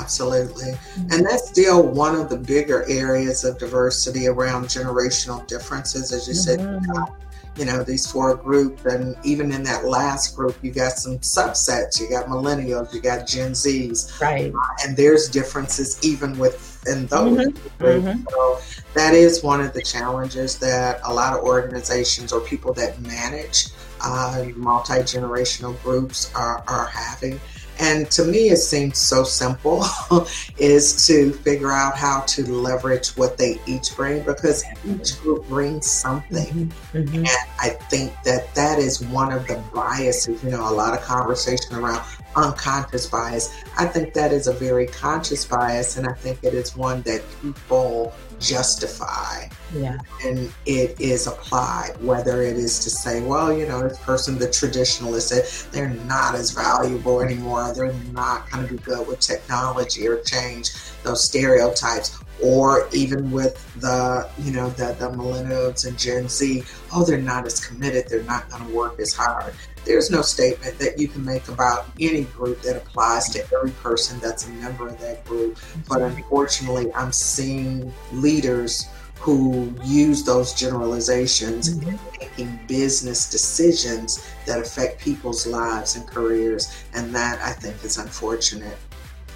Absolutely. 0.00 0.72
Mm-hmm. 0.72 1.12
And 1.12 1.26
that's 1.26 1.48
still 1.48 1.82
one 1.82 2.16
of 2.16 2.28
the 2.28 2.36
bigger 2.36 2.84
areas 2.88 3.44
of 3.44 3.58
diversity 3.58 4.26
around 4.26 4.64
generational 4.64 5.46
differences, 5.46 6.12
as 6.12 6.26
you 6.26 6.34
mm-hmm. 6.34 6.84
said 6.84 7.25
you 7.56 7.64
know, 7.64 7.82
these 7.82 8.10
four 8.10 8.36
groups. 8.36 8.84
And 8.84 9.16
even 9.24 9.52
in 9.52 9.62
that 9.64 9.84
last 9.84 10.36
group, 10.36 10.56
you 10.62 10.70
got 10.70 10.92
some 10.92 11.18
subsets. 11.18 12.00
You 12.00 12.08
got 12.08 12.26
millennials, 12.26 12.92
you 12.92 13.00
got 13.00 13.26
Gen 13.26 13.52
Zs. 13.52 14.20
Right. 14.20 14.52
Uh, 14.52 14.86
and 14.86 14.96
there's 14.96 15.28
differences 15.28 15.98
even 16.04 16.38
within 16.38 17.06
those 17.06 17.38
mm-hmm. 17.38 17.84
Mm-hmm. 17.84 18.22
So 18.28 18.58
that 18.94 19.14
is 19.14 19.42
one 19.42 19.60
of 19.60 19.72
the 19.72 19.82
challenges 19.82 20.58
that 20.58 21.00
a 21.04 21.12
lot 21.12 21.36
of 21.36 21.44
organizations 21.44 22.32
or 22.32 22.40
people 22.40 22.72
that 22.74 23.00
manage 23.02 23.68
uh, 24.02 24.44
multi 24.54 24.94
generational 24.94 25.80
groups 25.82 26.32
are, 26.34 26.62
are 26.68 26.86
having. 26.86 27.40
And 27.78 28.10
to 28.12 28.24
me, 28.24 28.48
it 28.50 28.56
seems 28.56 28.98
so 28.98 29.24
simple 29.24 29.84
is 30.58 31.06
to 31.06 31.32
figure 31.32 31.72
out 31.72 31.96
how 31.96 32.20
to 32.20 32.44
leverage 32.46 33.10
what 33.10 33.36
they 33.36 33.60
each 33.66 33.94
bring 33.96 34.22
because 34.22 34.64
each 34.84 35.20
group 35.20 35.46
brings 35.48 35.86
something. 35.86 36.46
Mm-hmm. 36.46 36.98
mm-hmm. 36.98 37.16
And 37.16 37.28
I 37.60 37.70
think 37.90 38.12
that 38.24 38.54
that 38.54 38.78
is 38.78 39.04
one 39.04 39.32
of 39.32 39.46
the 39.46 39.62
biases, 39.74 40.42
you 40.42 40.50
know, 40.50 40.68
a 40.68 40.72
lot 40.72 40.94
of 40.94 41.04
conversation 41.04 41.76
around 41.76 42.02
unconscious 42.36 43.06
bias. 43.06 43.52
I 43.78 43.86
think 43.86 44.14
that 44.14 44.32
is 44.32 44.46
a 44.46 44.52
very 44.52 44.86
conscious 44.86 45.44
bias, 45.44 45.96
and 45.96 46.06
I 46.06 46.12
think 46.12 46.38
it 46.42 46.54
is 46.54 46.76
one 46.76 47.02
that 47.02 47.22
people 47.42 48.12
justify 48.38 49.48
yeah. 49.74 49.96
and 50.24 50.52
it 50.66 51.00
is 51.00 51.26
applied 51.26 51.92
whether 52.00 52.42
it 52.42 52.56
is 52.56 52.78
to 52.78 52.90
say 52.90 53.20
well 53.22 53.52
you 53.56 53.66
know 53.66 53.88
this 53.88 53.98
person 54.00 54.38
the 54.38 54.46
traditionalist 54.46 55.70
they're 55.70 55.88
not 55.88 56.34
as 56.34 56.50
valuable 56.50 57.20
anymore 57.20 57.72
they're 57.74 57.94
not 58.12 58.48
going 58.50 58.66
to 58.66 58.74
be 58.74 58.78
good 58.80 59.06
with 59.08 59.20
technology 59.20 60.06
or 60.06 60.20
change 60.20 60.70
those 61.02 61.24
stereotypes 61.24 62.18
or 62.42 62.88
even 62.92 63.30
with 63.30 63.54
the 63.80 64.28
you 64.38 64.52
know 64.52 64.68
the, 64.70 64.94
the 64.98 65.08
millennials 65.10 65.86
and 65.86 65.98
gen 65.98 66.28
z 66.28 66.62
oh 66.94 67.04
they're 67.04 67.18
not 67.18 67.46
as 67.46 67.64
committed 67.64 68.06
they're 68.08 68.22
not 68.24 68.48
going 68.50 68.66
to 68.66 68.74
work 68.74 69.00
as 69.00 69.14
hard 69.14 69.54
there's 69.86 70.10
no 70.10 70.20
statement 70.20 70.78
that 70.78 70.98
you 70.98 71.08
can 71.08 71.24
make 71.24 71.48
about 71.48 71.86
any 72.00 72.24
group 72.24 72.60
that 72.62 72.76
applies 72.76 73.28
to 73.30 73.42
every 73.54 73.70
person 73.70 74.18
that's 74.20 74.46
a 74.46 74.50
member 74.50 74.88
of 74.88 74.98
that 75.00 75.24
group 75.24 75.58
but 75.88 76.02
unfortunately 76.02 76.92
i'm 76.94 77.12
seeing 77.12 77.92
leaders 78.12 78.88
who 79.18 79.74
use 79.82 80.22
those 80.24 80.52
generalizations 80.52 81.74
mm-hmm. 81.74 81.88
in 81.88 81.98
making 82.20 82.60
business 82.68 83.30
decisions 83.30 84.28
that 84.44 84.60
affect 84.60 85.00
people's 85.00 85.46
lives 85.46 85.96
and 85.96 86.06
careers 86.06 86.84
and 86.94 87.14
that 87.14 87.40
i 87.40 87.52
think 87.52 87.82
is 87.84 87.96
unfortunate. 87.98 88.76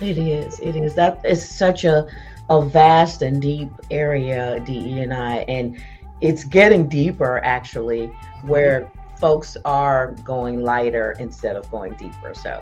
It 0.00 0.16
is 0.16 0.58
it 0.60 0.76
is. 0.76 0.94
That 0.94 1.24
is 1.24 1.46
such 1.46 1.84
a 1.84 2.06
a 2.48 2.64
vast 2.64 3.22
and 3.22 3.40
deep 3.40 3.70
area, 3.90 4.60
DE 4.60 5.00
and 5.00 5.12
I, 5.12 5.36
and 5.46 5.80
it's 6.20 6.42
getting 6.44 6.88
deeper 6.88 7.38
actually, 7.44 8.06
where 8.42 8.90
folks 9.20 9.56
are 9.64 10.12
going 10.24 10.62
lighter 10.62 11.14
instead 11.18 11.54
of 11.54 11.70
going 11.70 11.92
deeper. 11.94 12.32
So 12.34 12.60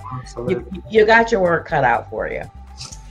you, 0.49 0.69
you, 0.91 1.07
got 1.07 1.31
your 1.31 1.41
work 1.41 1.67
cut 1.67 1.85
out 1.85 2.11
for 2.11 2.29
you. 2.29 2.43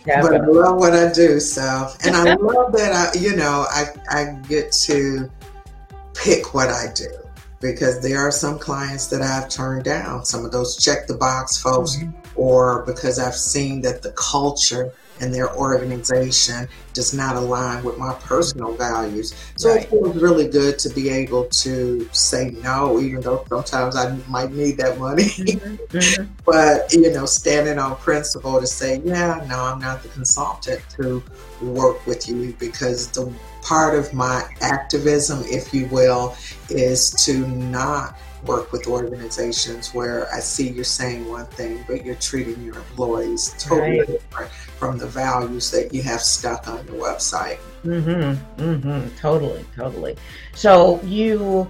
But 0.05 0.35
I 0.35 0.45
love 0.45 0.77
what 0.77 0.93
I 0.93 1.11
do, 1.11 1.39
so 1.39 1.91
and 2.05 2.15
I 2.15 2.35
love 2.39 2.71
that 2.73 2.93
I, 2.93 3.19
you 3.19 3.35
know, 3.35 3.65
I 3.69 3.87
I 4.09 4.39
get 4.47 4.71
to 4.83 5.29
pick 6.13 6.53
what 6.53 6.69
I 6.69 6.93
do 6.93 7.09
because 7.59 8.01
there 8.01 8.19
are 8.19 8.31
some 8.31 8.57
clients 8.57 9.07
that 9.07 9.21
I've 9.21 9.49
turned 9.49 9.83
down. 9.83 10.23
Some 10.23 10.45
of 10.45 10.51
those 10.53 10.77
check 10.77 11.07
the 11.07 11.15
box 11.15 11.57
folks, 11.57 11.97
mm-hmm. 11.97 12.11
or 12.39 12.85
because 12.85 13.19
I've 13.19 13.35
seen 13.35 13.81
that 13.81 14.01
the 14.01 14.11
culture 14.13 14.93
and 15.19 15.33
their 15.33 15.55
organization 15.55 16.67
does 16.93 17.13
not 17.13 17.35
align 17.35 17.83
with 17.83 17.97
my 17.97 18.13
personal 18.15 18.73
values. 18.73 19.33
So 19.55 19.69
right. 19.69 19.83
it 19.83 19.89
feels 19.89 20.15
really 20.17 20.47
good 20.47 20.79
to 20.79 20.89
be 20.89 21.09
able 21.09 21.45
to 21.45 22.09
say 22.11 22.55
no, 22.63 22.99
even 22.99 23.21
though 23.21 23.45
sometimes 23.49 23.95
I 23.95 24.15
might 24.27 24.51
need 24.51 24.77
that 24.77 24.97
money. 24.97 25.25
Mm-hmm. 25.25 25.97
Mm-hmm. 25.97 26.23
but, 26.45 26.91
you 26.93 27.11
know, 27.13 27.25
standing 27.25 27.77
on 27.77 27.95
principle 27.97 28.59
to 28.59 28.67
say, 28.67 29.01
yeah, 29.03 29.45
no, 29.47 29.59
I'm 29.59 29.79
not 29.79 30.03
the 30.03 30.09
consultant 30.09 30.81
to 30.97 31.23
work 31.61 32.05
with 32.07 32.27
you 32.27 32.55
because 32.59 33.07
the 33.11 33.31
part 33.67 33.95
of 33.95 34.13
my 34.13 34.43
activism, 34.61 35.43
if 35.45 35.73
you 35.73 35.87
will, 35.87 36.35
is 36.69 37.11
to 37.25 37.45
not 37.47 38.17
work 38.45 38.71
with 38.71 38.87
organizations 38.87 39.93
where 39.93 40.33
I 40.33 40.39
see 40.39 40.69
you're 40.69 40.85
saying 40.85 41.29
one 41.29 41.47
thing, 41.47 41.83
but 41.85 42.05
you're 42.05 42.15
treating 42.15 42.63
your 42.63 42.75
employees 42.75 43.53
totally 43.59 43.99
right. 43.99 44.07
different 44.07 44.51
from 44.51 44.97
the 44.97 45.07
values 45.07 45.69
that 45.71 45.93
you 45.93 46.01
have 46.03 46.21
stuck 46.21 46.69
on 46.69 46.85
your 46.87 46.95
website. 46.95 47.57
Mm-hmm. 47.83 48.61
Mm-hmm. 48.63 49.15
Totally. 49.17 49.65
Totally. 49.75 50.15
So 50.53 51.01
you, 51.03 51.69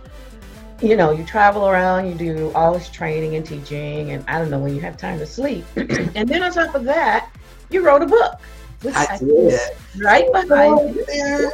you 0.81 0.95
know, 0.95 1.11
you 1.11 1.23
travel 1.23 1.67
around, 1.67 2.07
you 2.07 2.13
do 2.13 2.51
all 2.53 2.73
this 2.73 2.89
training 2.89 3.35
and 3.35 3.45
teaching, 3.45 4.11
and 4.11 4.23
I 4.27 4.37
don't 4.37 4.51
know 4.51 4.59
when 4.59 4.75
you 4.75 4.81
have 4.81 4.97
time 4.97 5.17
to 5.17 5.25
sleep. 5.25 5.65
and 5.75 6.29
then 6.29 6.43
on 6.43 6.51
top 6.51 6.75
of 6.75 6.83
that, 6.83 7.31
you 7.71 7.81
wrote 7.81 8.03
a 8.03 8.05
book. 8.07 8.39
I 8.85 9.17
did. 9.17 9.59
Right 9.97 10.31
behind 10.31 10.95
you. 10.95 11.05
There. 11.05 11.51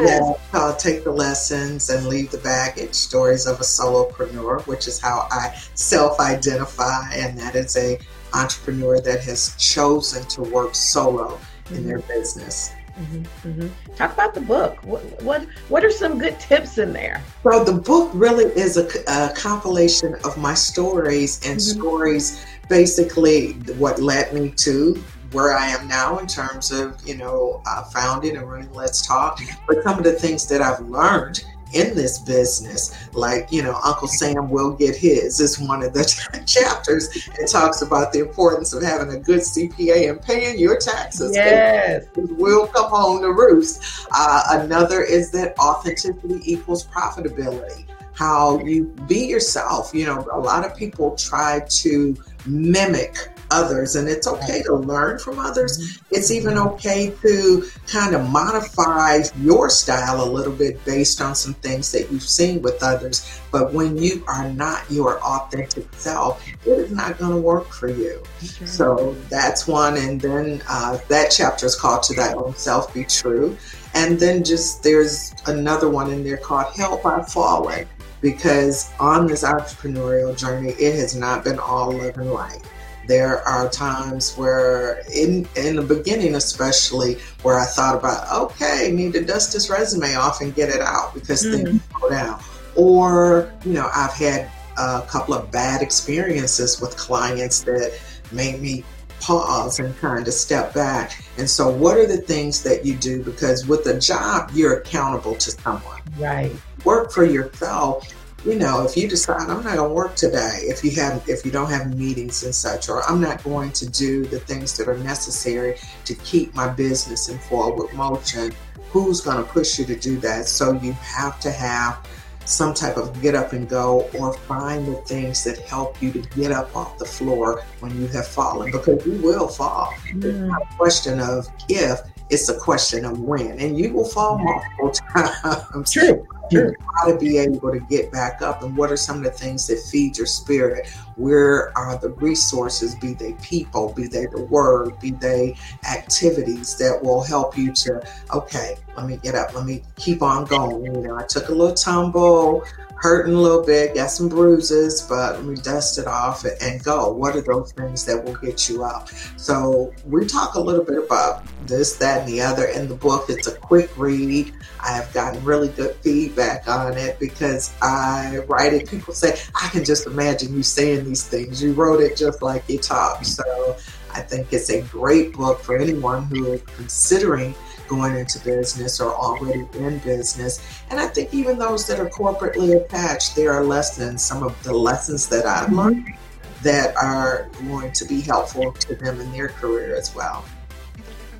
Yeah, 0.00 0.32
called 0.50 0.78
Take 0.78 1.04
the 1.04 1.12
Lessons 1.12 1.88
and 1.90 2.06
Leave 2.06 2.30
the 2.30 2.38
Baggage 2.38 2.94
Stories 2.94 3.46
of 3.46 3.60
a 3.60 3.64
Solopreneur, 3.64 4.66
which 4.66 4.88
is 4.88 5.00
how 5.00 5.28
I 5.30 5.54
self 5.74 6.18
identify. 6.18 7.12
And 7.12 7.38
that 7.38 7.54
is 7.54 7.76
a 7.76 7.98
entrepreneur 8.32 9.00
that 9.00 9.22
has 9.24 9.54
chosen 9.56 10.26
to 10.28 10.42
work 10.42 10.74
solo 10.74 11.36
mm-hmm. 11.36 11.74
in 11.76 11.86
their 11.86 11.98
mm-hmm. 11.98 12.08
business. 12.08 12.72
Mm-hmm, 12.98 13.48
mm-hmm. 13.48 13.94
Talk 13.94 14.12
about 14.12 14.34
the 14.34 14.40
book. 14.40 14.84
What, 14.84 15.22
what 15.22 15.46
what 15.68 15.84
are 15.84 15.90
some 15.90 16.18
good 16.18 16.38
tips 16.38 16.78
in 16.78 16.92
there? 16.92 17.22
So 17.42 17.64
the 17.64 17.72
book 17.72 18.10
really 18.14 18.44
is 18.44 18.76
a, 18.76 18.86
a 19.08 19.34
compilation 19.34 20.14
of 20.24 20.36
my 20.38 20.54
stories 20.54 21.44
and 21.44 21.58
mm-hmm. 21.58 21.80
stories, 21.80 22.44
basically 22.68 23.52
what 23.78 24.00
led 24.00 24.32
me 24.32 24.50
to 24.50 25.02
where 25.34 25.56
I 25.56 25.66
am 25.66 25.88
now 25.88 26.18
in 26.18 26.26
terms 26.26 26.70
of, 26.70 26.96
you 27.06 27.16
know, 27.16 27.60
uh, 27.66 27.82
founding 27.84 28.36
and 28.36 28.48
running 28.48 28.72
Let's 28.72 29.04
Talk, 29.04 29.40
but 29.66 29.82
some 29.82 29.98
of 29.98 30.04
the 30.04 30.12
things 30.12 30.46
that 30.46 30.62
I've 30.62 30.80
learned 30.88 31.44
in 31.74 31.94
this 31.96 32.18
business, 32.18 32.94
like, 33.14 33.50
you 33.50 33.62
know, 33.62 33.78
Uncle 33.84 34.06
Sam 34.06 34.48
will 34.48 34.72
get 34.72 34.94
his, 34.94 35.40
is 35.40 35.58
one 35.58 35.82
of 35.82 35.92
the 35.92 36.04
chapters. 36.46 37.28
It 37.38 37.50
talks 37.50 37.82
about 37.82 38.12
the 38.12 38.20
importance 38.20 38.72
of 38.72 38.82
having 38.82 39.12
a 39.12 39.18
good 39.18 39.40
CPA 39.40 40.08
and 40.08 40.22
paying 40.22 40.58
your 40.58 40.78
taxes. 40.78 41.32
Yes. 41.34 42.06
It 42.16 42.36
will 42.36 42.68
come 42.68 42.88
home 42.88 43.22
to 43.22 43.32
roost. 43.32 44.06
Uh, 44.12 44.42
another 44.50 45.02
is 45.02 45.32
that 45.32 45.58
authenticity 45.58 46.40
equals 46.44 46.86
profitability. 46.86 47.86
How 48.12 48.60
you 48.60 48.84
be 49.08 49.26
yourself. 49.26 49.92
You 49.92 50.06
know, 50.06 50.28
a 50.32 50.38
lot 50.38 50.64
of 50.64 50.76
people 50.76 51.16
try 51.16 51.62
to 51.68 52.16
mimic 52.46 53.33
others 53.54 53.96
and 53.96 54.08
it's 54.08 54.26
okay 54.26 54.62
to 54.62 54.74
learn 54.74 55.18
from 55.18 55.38
others. 55.38 55.72
Mm-hmm. 55.78 56.16
it's 56.16 56.30
even 56.30 56.58
okay 56.58 57.12
to 57.22 57.64
kind 57.86 58.14
of 58.14 58.28
modify 58.28 59.22
your 59.40 59.70
style 59.70 60.22
a 60.22 60.28
little 60.36 60.52
bit 60.52 60.84
based 60.84 61.20
on 61.20 61.34
some 61.34 61.54
things 61.54 61.92
that 61.92 62.10
you've 62.10 62.30
seen 62.38 62.60
with 62.62 62.82
others. 62.82 63.40
But 63.50 63.72
when 63.72 63.96
you 63.96 64.24
are 64.26 64.48
not 64.50 64.80
your 64.90 65.20
authentic 65.22 65.86
self 65.94 66.44
it 66.66 66.78
is 66.84 66.90
not 66.90 67.18
going 67.18 67.32
to 67.32 67.40
work 67.40 67.68
for 67.68 67.88
you. 67.88 68.22
So 68.64 69.14
that's 69.30 69.66
one 69.66 69.96
and 69.96 70.20
then 70.20 70.62
uh, 70.68 70.98
that 71.08 71.30
chapter 71.30 71.66
is 71.66 71.76
called 71.76 72.02
to 72.04 72.14
thy 72.14 72.32
own 72.34 72.54
self 72.54 72.92
be 72.92 73.04
true. 73.04 73.56
And 73.94 74.18
then 74.18 74.42
just 74.42 74.82
there's 74.82 75.32
another 75.46 75.88
one 75.88 76.10
in 76.12 76.24
there 76.24 76.36
called 76.36 76.72
help 76.74 77.04
i've 77.06 77.28
fallen 77.28 77.86
because 78.20 78.90
on 78.98 79.26
this 79.26 79.44
entrepreneurial 79.44 80.36
journey 80.36 80.70
it 80.72 80.94
has 80.94 81.14
not 81.14 81.44
been 81.44 81.58
all 81.58 81.92
love 81.92 82.16
and 82.16 82.32
light 82.32 82.62
there 83.06 83.46
are 83.46 83.68
times 83.68 84.34
where, 84.36 85.02
in 85.14 85.46
in 85.56 85.76
the 85.76 85.82
beginning 85.82 86.34
especially, 86.34 87.18
where 87.42 87.58
I 87.58 87.64
thought 87.64 87.96
about, 87.96 88.32
okay, 88.32 88.90
need 88.92 89.12
to 89.14 89.24
dust 89.24 89.52
this 89.52 89.70
resume 89.70 90.14
off 90.14 90.40
and 90.40 90.54
get 90.54 90.68
it 90.68 90.80
out 90.80 91.14
because 91.14 91.44
mm-hmm. 91.44 91.64
things 91.64 91.82
slow 91.98 92.10
down. 92.10 92.42
Or, 92.76 93.52
you 93.64 93.74
know, 93.74 93.88
I've 93.94 94.14
had 94.14 94.50
a 94.76 95.02
couple 95.02 95.34
of 95.34 95.50
bad 95.50 95.82
experiences 95.82 96.80
with 96.80 96.96
clients 96.96 97.62
that 97.62 97.98
made 98.32 98.60
me 98.60 98.84
pause 99.20 99.78
and 99.78 99.96
kind 99.98 100.26
of 100.26 100.34
step 100.34 100.74
back. 100.74 101.24
And 101.38 101.48
so, 101.48 101.68
what 101.68 101.96
are 101.96 102.06
the 102.06 102.18
things 102.18 102.62
that 102.62 102.84
you 102.84 102.96
do? 102.96 103.22
Because 103.22 103.66
with 103.66 103.86
a 103.86 103.98
job, 103.98 104.50
you're 104.52 104.78
accountable 104.78 105.34
to 105.36 105.50
someone. 105.50 106.02
Right. 106.18 106.52
Work 106.84 107.12
for 107.12 107.24
yourself 107.24 108.12
you 108.44 108.56
know, 108.56 108.84
if 108.84 108.96
you 108.96 109.08
decide 109.08 109.42
I'm 109.42 109.62
not 109.62 109.76
going 109.76 109.76
to 109.76 109.94
work 109.94 110.16
today, 110.16 110.60
if 110.62 110.84
you 110.84 110.90
have, 111.02 111.26
if 111.28 111.44
you 111.44 111.50
don't 111.50 111.70
have 111.70 111.96
meetings 111.96 112.42
and 112.42 112.54
such, 112.54 112.88
or 112.88 113.02
I'm 113.04 113.20
not 113.20 113.42
going 113.42 113.72
to 113.72 113.88
do 113.88 114.26
the 114.26 114.38
things 114.38 114.76
that 114.76 114.88
are 114.88 114.98
necessary 114.98 115.76
to 116.04 116.14
keep 116.16 116.54
my 116.54 116.68
business 116.68 117.28
in 117.28 117.38
forward 117.38 117.92
motion, 117.94 118.52
who's 118.90 119.20
going 119.20 119.38
to 119.38 119.44
push 119.44 119.78
you 119.78 119.84
to 119.86 119.96
do 119.96 120.18
that? 120.18 120.46
So 120.46 120.72
you 120.72 120.92
have 120.92 121.40
to 121.40 121.50
have 121.50 122.06
some 122.44 122.74
type 122.74 122.98
of 122.98 123.20
get 123.22 123.34
up 123.34 123.54
and 123.54 123.66
go 123.68 124.08
or 124.18 124.34
find 124.34 124.86
the 124.86 124.96
things 124.96 125.42
that 125.44 125.58
help 125.60 126.02
you 126.02 126.12
to 126.12 126.20
get 126.36 126.52
up 126.52 126.74
off 126.76 126.98
the 126.98 127.04
floor 127.04 127.62
when 127.80 127.98
you 127.98 128.06
have 128.08 128.26
fallen 128.26 128.70
because 128.70 129.04
you 129.06 129.20
will 129.22 129.48
fall. 129.48 129.94
Mm. 130.08 130.24
It's 130.24 130.38
not 130.38 130.62
a 130.62 130.76
question 130.76 131.20
of 131.20 131.48
if, 131.70 132.00
it's 132.30 132.48
a 132.48 132.58
question 132.58 133.04
of 133.04 133.20
when. 133.20 133.58
And 133.58 133.78
you 133.78 133.92
will 133.92 134.08
fall 134.08 134.38
multiple 134.38 134.90
times. 135.42 135.92
True. 135.92 136.26
You 136.50 136.74
got 136.96 137.10
to 137.10 137.18
be 137.18 137.38
able 137.38 137.72
to 137.72 137.80
get 137.80 138.12
back 138.12 138.42
up. 138.42 138.62
And 138.62 138.76
what 138.76 138.92
are 138.92 138.96
some 138.96 139.18
of 139.18 139.24
the 139.24 139.30
things 139.30 139.66
that 139.68 139.78
feed 139.90 140.16
your 140.18 140.26
spirit? 140.26 140.88
Where 141.16 141.76
are 141.76 141.96
the 141.96 142.10
resources, 142.10 142.94
be 142.94 143.14
they 143.14 143.32
people, 143.34 143.92
be 143.92 144.06
they 144.06 144.26
the 144.26 144.44
word, 144.44 144.98
be 145.00 145.12
they 145.12 145.56
activities 145.88 146.76
that 146.78 147.02
will 147.02 147.22
help 147.22 147.56
you 147.56 147.72
to, 147.72 148.06
okay, 148.32 148.76
let 148.96 149.06
me 149.06 149.18
get 149.22 149.34
up, 149.34 149.54
let 149.54 149.64
me 149.64 149.82
keep 149.96 150.22
on 150.22 150.44
going. 150.44 150.84
You 150.84 151.02
know, 151.02 151.16
I 151.16 151.24
took 151.24 151.48
a 151.48 151.52
little 151.52 151.74
tumble, 151.74 152.64
hurting 153.04 153.34
a 153.34 153.38
little 153.38 153.62
bit, 153.62 153.94
got 153.94 154.10
some 154.10 154.30
bruises, 154.30 155.02
but 155.02 155.44
we 155.44 155.56
dust 155.56 155.98
it 155.98 156.06
off 156.06 156.42
and 156.62 156.82
go. 156.82 157.12
What 157.12 157.36
are 157.36 157.42
those 157.42 157.70
things 157.72 158.02
that 158.06 158.24
will 158.24 158.36
get 158.36 158.66
you 158.66 158.82
up? 158.82 159.10
So 159.36 159.92
we 160.06 160.24
talk 160.24 160.54
a 160.54 160.60
little 160.60 160.82
bit 160.82 160.96
about 160.96 161.44
this, 161.66 161.96
that, 161.96 162.20
and 162.20 162.28
the 162.30 162.40
other 162.40 162.64
in 162.64 162.88
the 162.88 162.94
book. 162.94 163.26
It's 163.28 163.46
a 163.46 163.54
quick 163.58 163.90
read. 163.98 164.54
I 164.80 164.92
have 164.92 165.12
gotten 165.12 165.44
really 165.44 165.68
good 165.68 165.94
feedback 165.96 166.66
on 166.66 166.96
it 166.96 167.18
because 167.18 167.74
I 167.82 168.38
write 168.48 168.72
it. 168.72 168.88
People 168.88 169.12
say, 169.12 169.38
I 169.54 169.68
can 169.68 169.84
just 169.84 170.06
imagine 170.06 170.56
you 170.56 170.62
saying 170.62 171.04
these 171.04 171.28
things. 171.28 171.62
You 171.62 171.74
wrote 171.74 172.00
it 172.00 172.16
just 172.16 172.40
like 172.40 172.66
you 172.70 172.78
talk. 172.78 173.22
So 173.26 173.76
I 174.14 174.22
think 174.22 174.50
it's 174.50 174.70
a 174.70 174.80
great 174.80 175.34
book 175.34 175.60
for 175.60 175.76
anyone 175.76 176.22
who 176.22 176.54
is 176.54 176.62
considering 176.74 177.54
going 177.88 178.16
into 178.16 178.38
business 178.40 179.00
or 179.00 179.14
already 179.14 179.66
in 179.74 179.98
business. 179.98 180.66
And 180.90 180.98
I 180.98 181.06
think 181.06 181.32
even 181.34 181.58
those 181.58 181.86
that 181.86 182.00
are 182.00 182.08
corporately 182.08 182.76
attached, 182.76 183.36
there 183.36 183.52
are 183.52 183.64
lessons, 183.64 184.22
some 184.22 184.42
of 184.42 184.60
the 184.62 184.72
lessons 184.72 185.28
that 185.28 185.46
I've 185.46 185.66
mm-hmm. 185.66 185.78
learned 185.78 186.14
that 186.62 186.96
are 186.96 187.50
going 187.68 187.92
to 187.92 188.04
be 188.06 188.20
helpful 188.20 188.72
to 188.72 188.94
them 188.94 189.20
in 189.20 189.30
their 189.32 189.48
career 189.48 189.94
as 189.94 190.14
well. 190.14 190.44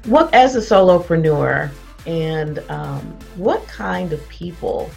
What, 0.04 0.32
as 0.34 0.54
a 0.54 0.60
solopreneur, 0.60 1.70
and 2.06 2.58
um, 2.70 3.00
what 3.36 3.66
kind 3.66 4.12
of 4.12 4.26
people 4.28 4.90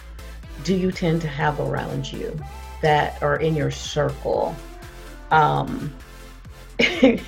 do 0.63 0.75
you 0.75 0.92
tend 0.92 1.22
to 1.22 1.27
have 1.27 1.60
around 1.62 2.12
you 2.12 2.38
that 2.82 3.22
are 3.24 3.38
in 3.38 3.56
your 3.56 3.72
circle? 3.72 4.54
Um, 5.32 5.94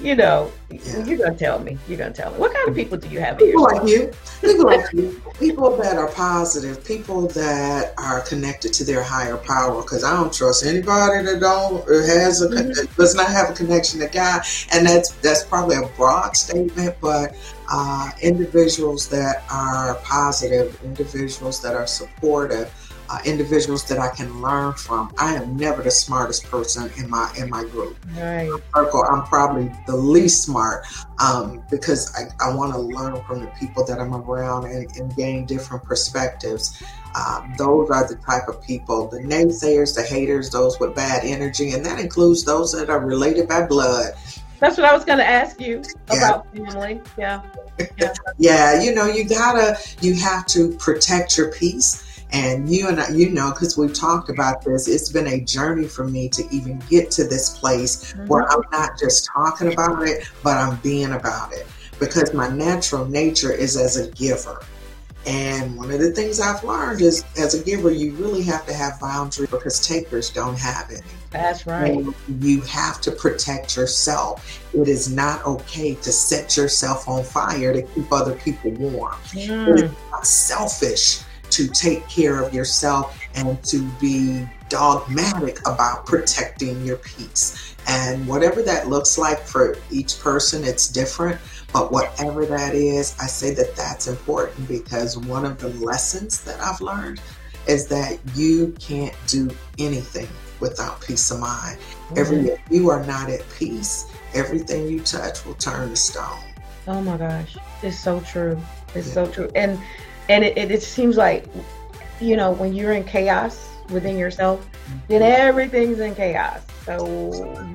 you 0.00 0.14
know, 0.14 0.50
yeah. 0.70 1.04
you're 1.04 1.18
gonna 1.18 1.36
tell 1.36 1.58
me. 1.58 1.76
You're 1.88 1.98
gonna 1.98 2.12
tell 2.12 2.30
me. 2.32 2.38
What 2.38 2.52
kind 2.54 2.68
of 2.68 2.74
people 2.74 2.98
do 2.98 3.08
you 3.08 3.20
have? 3.20 3.38
People 3.38 3.62
like 3.62 3.88
you. 3.88 4.12
People 4.40 4.66
like 4.66 4.92
you. 4.92 5.20
People 5.38 5.76
that 5.76 5.96
are 5.96 6.08
positive. 6.12 6.84
People 6.84 7.26
that 7.28 7.94
are 7.98 8.20
connected 8.20 8.72
to 8.74 8.84
their 8.84 9.02
higher 9.02 9.36
power. 9.36 9.82
Because 9.82 10.04
I 10.04 10.12
don't 10.12 10.32
trust 10.32 10.64
anybody 10.64 11.24
that 11.24 11.40
don't 11.40 11.86
has 11.88 12.42
a 12.42 12.48
mm-hmm. 12.48 13.00
does 13.00 13.14
not 13.14 13.28
have 13.28 13.50
a 13.50 13.52
connection 13.54 14.00
to 14.00 14.08
God. 14.08 14.42
And 14.72 14.86
that's 14.86 15.10
that's 15.16 15.44
probably 15.44 15.76
a 15.76 15.86
broad 15.96 16.36
statement, 16.36 16.94
but 17.00 17.34
uh, 17.70 18.10
individuals 18.22 19.08
that 19.08 19.44
are 19.50 19.96
positive, 19.96 20.78
individuals 20.84 21.60
that 21.62 21.74
are 21.74 21.86
supportive 21.86 22.72
uh, 23.10 23.18
individuals 23.24 23.84
that 23.84 23.98
I 23.98 24.14
can 24.14 24.40
learn 24.40 24.74
from. 24.74 25.12
I 25.18 25.34
am 25.34 25.56
never 25.56 25.82
the 25.82 25.90
smartest 25.90 26.44
person 26.44 26.90
in 26.96 27.08
my 27.08 27.32
in 27.38 27.48
my 27.48 27.64
group. 27.64 27.96
Right. 28.16 28.50
Circle, 28.74 29.04
I'm 29.04 29.24
probably 29.24 29.72
the 29.86 29.96
least 29.96 30.44
smart 30.44 30.86
um, 31.18 31.62
because 31.70 32.14
I, 32.14 32.48
I 32.48 32.54
want 32.54 32.72
to 32.72 32.78
learn 32.78 33.22
from 33.24 33.40
the 33.40 33.50
people 33.58 33.84
that 33.86 33.98
I'm 33.98 34.14
around 34.14 34.66
and, 34.66 34.90
and 34.96 35.14
gain 35.16 35.46
different 35.46 35.84
perspectives. 35.84 36.82
Um, 37.14 37.54
those 37.56 37.90
are 37.90 38.06
the 38.06 38.16
type 38.16 38.48
of 38.48 38.62
people 38.62 39.08
the 39.08 39.18
naysayers, 39.18 39.94
the 39.94 40.02
haters, 40.02 40.50
those 40.50 40.78
with 40.78 40.94
bad 40.94 41.24
energy, 41.24 41.72
and 41.72 41.84
that 41.86 41.98
includes 41.98 42.44
those 42.44 42.72
that 42.72 42.90
are 42.90 43.00
related 43.00 43.48
by 43.48 43.66
blood. 43.66 44.12
That's 44.60 44.76
what 44.76 44.86
I 44.86 44.92
was 44.92 45.04
going 45.04 45.18
to 45.18 45.26
ask 45.26 45.60
you 45.60 45.82
yeah. 46.12 46.16
about 46.16 46.54
family. 46.54 47.00
Yeah. 47.16 47.42
Yeah. 47.96 48.12
yeah, 48.38 48.82
you 48.82 48.92
know, 48.92 49.06
you 49.06 49.22
gotta, 49.22 49.78
you 50.00 50.16
have 50.16 50.46
to 50.46 50.72
protect 50.78 51.38
your 51.38 51.52
peace 51.52 52.07
and 52.30 52.68
you 52.68 52.88
and 52.88 53.00
I, 53.00 53.08
you 53.10 53.30
know, 53.30 53.50
because 53.50 53.78
we've 53.78 53.94
talked 53.94 54.28
about 54.28 54.62
this, 54.62 54.86
it's 54.86 55.10
been 55.10 55.26
a 55.26 55.40
journey 55.40 55.86
for 55.86 56.04
me 56.04 56.28
to 56.30 56.44
even 56.50 56.82
get 56.90 57.10
to 57.12 57.24
this 57.24 57.58
place 57.58 58.12
mm-hmm. 58.12 58.26
where 58.26 58.50
I'm 58.50 58.62
not 58.70 58.98
just 58.98 59.26
talking 59.26 59.72
about 59.72 60.06
it, 60.06 60.28
but 60.42 60.58
I'm 60.58 60.76
being 60.76 61.12
about 61.12 61.52
it. 61.52 61.66
Because 61.98 62.34
my 62.34 62.48
natural 62.48 63.06
nature 63.06 63.52
is 63.52 63.76
as 63.76 63.96
a 63.96 64.10
giver. 64.12 64.62
And 65.26 65.76
one 65.76 65.90
of 65.90 65.98
the 65.98 66.12
things 66.12 66.38
I've 66.40 66.62
learned 66.62 67.00
is 67.00 67.24
as 67.36 67.54
a 67.54 67.62
giver, 67.62 67.90
you 67.90 68.12
really 68.12 68.42
have 68.44 68.64
to 68.66 68.72
have 68.72 69.00
boundaries 69.00 69.50
because 69.50 69.86
takers 69.86 70.30
don't 70.30 70.58
have 70.58 70.90
any. 70.90 71.00
That's 71.30 71.66
right. 71.66 71.90
And 71.92 72.14
you 72.40 72.60
have 72.62 73.00
to 73.02 73.10
protect 73.10 73.76
yourself. 73.76 74.62
It 74.72 74.88
is 74.88 75.12
not 75.12 75.44
okay 75.44 75.94
to 75.96 76.12
set 76.12 76.56
yourself 76.56 77.08
on 77.08 77.24
fire 77.24 77.72
to 77.72 77.82
keep 77.82 78.10
other 78.12 78.36
people 78.36 78.70
warm. 78.72 79.16
Mm. 79.32 79.82
It's 79.82 79.94
not 80.10 80.26
selfish 80.26 81.20
to 81.50 81.68
take 81.68 82.08
care 82.08 82.42
of 82.42 82.52
yourself 82.54 83.20
and 83.34 83.62
to 83.64 83.82
be 84.00 84.46
dogmatic 84.68 85.60
about 85.66 86.06
protecting 86.06 86.84
your 86.84 86.96
peace. 86.96 87.74
And 87.86 88.26
whatever 88.26 88.62
that 88.62 88.88
looks 88.88 89.16
like 89.16 89.40
for 89.40 89.76
each 89.90 90.18
person, 90.20 90.64
it's 90.64 90.88
different. 90.88 91.40
But 91.72 91.92
whatever 91.92 92.46
that 92.46 92.74
is, 92.74 93.14
I 93.20 93.26
say 93.26 93.54
that 93.54 93.76
that's 93.76 94.06
important 94.06 94.68
because 94.68 95.16
one 95.18 95.44
of 95.44 95.58
the 95.58 95.68
lessons 95.68 96.42
that 96.44 96.60
I've 96.60 96.80
learned 96.80 97.20
is 97.66 97.86
that 97.88 98.18
you 98.34 98.74
can't 98.80 99.14
do 99.26 99.50
anything 99.78 100.28
without 100.60 101.00
peace 101.00 101.30
of 101.30 101.40
mind. 101.40 101.78
Mm-hmm. 101.78 102.18
Every 102.18 102.38
if 102.48 102.60
you 102.70 102.90
are 102.90 103.04
not 103.04 103.28
at 103.28 103.42
peace, 103.58 104.10
everything 104.34 104.88
you 104.88 105.00
touch 105.00 105.44
will 105.44 105.54
turn 105.54 105.90
to 105.90 105.96
stone. 105.96 106.40
Oh 106.86 107.02
my 107.02 107.18
gosh, 107.18 107.56
it's 107.82 107.98
so 107.98 108.20
true. 108.20 108.58
It's 108.94 109.08
yeah. 109.08 109.14
so 109.14 109.26
true. 109.30 109.50
And 109.54 109.78
and 110.28 110.44
it, 110.44 110.56
it, 110.56 110.70
it 110.70 110.82
seems 110.82 111.16
like 111.16 111.46
you 112.20 112.36
know 112.36 112.52
when 112.52 112.72
you're 112.72 112.92
in 112.92 113.04
chaos 113.04 113.68
within 113.90 114.18
yourself 114.18 114.66
then 115.08 115.22
mm-hmm. 115.22 115.40
everything's 115.40 116.00
in 116.00 116.14
chaos 116.14 116.60
so 116.84 117.06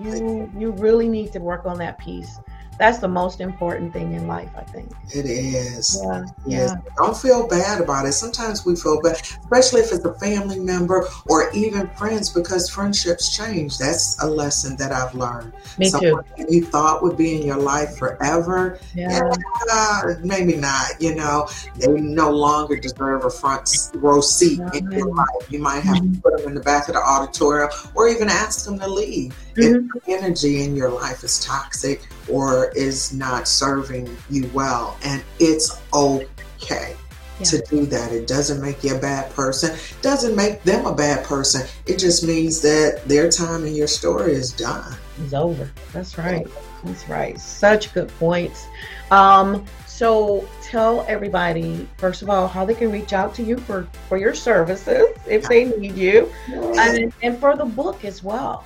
you 0.04 0.52
you 0.58 0.72
really 0.72 1.08
need 1.08 1.32
to 1.32 1.39
work 1.39 1.66
on 1.66 1.78
that 1.78 1.98
piece 1.98 2.38
that's 2.77 2.99
the 2.99 3.07
most 3.07 3.39
important 3.39 3.93
thing 3.93 4.13
in 4.13 4.27
life, 4.27 4.49
I 4.55 4.63
think. 4.63 4.91
It 5.13 5.25
is. 5.25 6.01
Yeah. 6.03 6.25
Yes. 6.45 6.71
Yeah. 6.71 6.91
Don't 6.97 7.15
feel 7.15 7.47
bad 7.47 7.81
about 7.81 8.05
it. 8.05 8.13
Sometimes 8.13 8.65
we 8.65 8.75
feel 8.75 9.01
bad, 9.01 9.15
especially 9.15 9.81
if 9.81 9.91
it's 9.91 10.05
a 10.05 10.13
family 10.15 10.59
member 10.59 11.07
or 11.27 11.51
even 11.51 11.88
friends, 11.91 12.29
because 12.29 12.69
friendships 12.69 13.36
change. 13.36 13.77
That's 13.77 14.21
a 14.21 14.27
lesson 14.27 14.75
that 14.77 14.91
I've 14.91 15.13
learned. 15.13 15.53
Me 15.77 15.89
Someone 15.89 16.23
too. 16.38 16.45
you 16.49 16.65
thought 16.65 17.03
would 17.03 17.17
be 17.17 17.36
in 17.36 17.45
your 17.45 17.57
life 17.57 17.97
forever, 17.97 18.79
yeah. 18.95 19.31
yeah. 19.67 20.15
maybe 20.23 20.55
not. 20.55 20.99
You 20.99 21.15
know, 21.15 21.47
they 21.75 21.88
no 21.88 22.31
longer 22.31 22.75
deserve 22.77 23.25
a 23.25 23.29
front 23.29 23.69
row 23.95 24.21
seat 24.21 24.59
in 24.73 24.91
your 24.91 25.13
life. 25.13 25.27
You 25.49 25.59
might 25.59 25.81
have 25.81 25.97
mm-hmm. 25.97 26.13
to 26.13 26.21
put 26.21 26.38
them 26.38 26.47
in 26.49 26.53
the 26.55 26.62
back 26.62 26.88
of 26.88 26.95
the 26.95 27.01
auditorium 27.01 27.69
or 27.95 28.07
even 28.07 28.29
ask 28.29 28.65
them 28.65 28.79
to 28.79 28.88
leave. 28.88 29.36
Mm-hmm. 29.56 29.98
If 29.98 30.06
the 30.06 30.12
energy 30.12 30.63
in 30.63 30.76
your 30.76 30.89
life 30.89 31.24
is 31.24 31.44
toxic 31.44 32.08
or 32.30 32.72
is 32.76 33.13
not 33.13 33.48
serving 33.48 34.16
you 34.30 34.50
well, 34.54 34.98
and 35.04 35.24
it's 35.39 35.80
okay. 35.94 36.96
Yeah. 37.39 37.46
to 37.46 37.63
do 37.68 37.86
that. 37.88 38.12
It 38.12 38.28
doesn't 38.28 38.62
make 38.62 38.84
you 38.84 38.96
a 38.96 39.00
bad 39.00 39.32
person. 39.34 39.76
Doesn't 40.04 40.36
make 40.36 40.62
them 40.62 40.86
a 40.86 40.94
bad 40.94 41.26
person. 41.26 41.66
It 41.88 41.98
just 41.98 42.24
means 42.24 42.62
that 42.62 43.02
their 43.08 43.28
time 43.28 43.66
in 43.66 43.74
your 43.74 43.88
story 43.88 44.34
is 44.34 44.52
done. 44.54 44.96
It's 45.20 45.34
over. 45.34 45.72
That's 45.94 46.16
right. 46.20 46.48
That's 46.84 47.10
right. 47.10 47.39
Such 47.39 47.92
good 47.92 48.10
points. 48.20 48.68
Um, 49.10 49.66
so 49.88 50.48
tell 50.62 51.06
everybody 51.08 51.88
first 51.98 52.22
of 52.22 52.30
all 52.30 52.48
how 52.48 52.66
they 52.66 52.74
can 52.74 52.92
reach 52.92 53.13
out 53.13 53.34
to 53.36 53.44
you 53.44 53.58
for 53.58 53.88
for 54.10 54.18
your 54.18 54.34
services 54.34 55.06
if 55.28 55.48
they 55.48 55.66
need 55.66 55.96
you, 55.96 56.32
and, 56.48 57.13
and 57.22 57.39
for 57.39 57.56
the 57.56 57.66
book 57.66 58.04
as 58.04 58.24
well. 58.24 58.66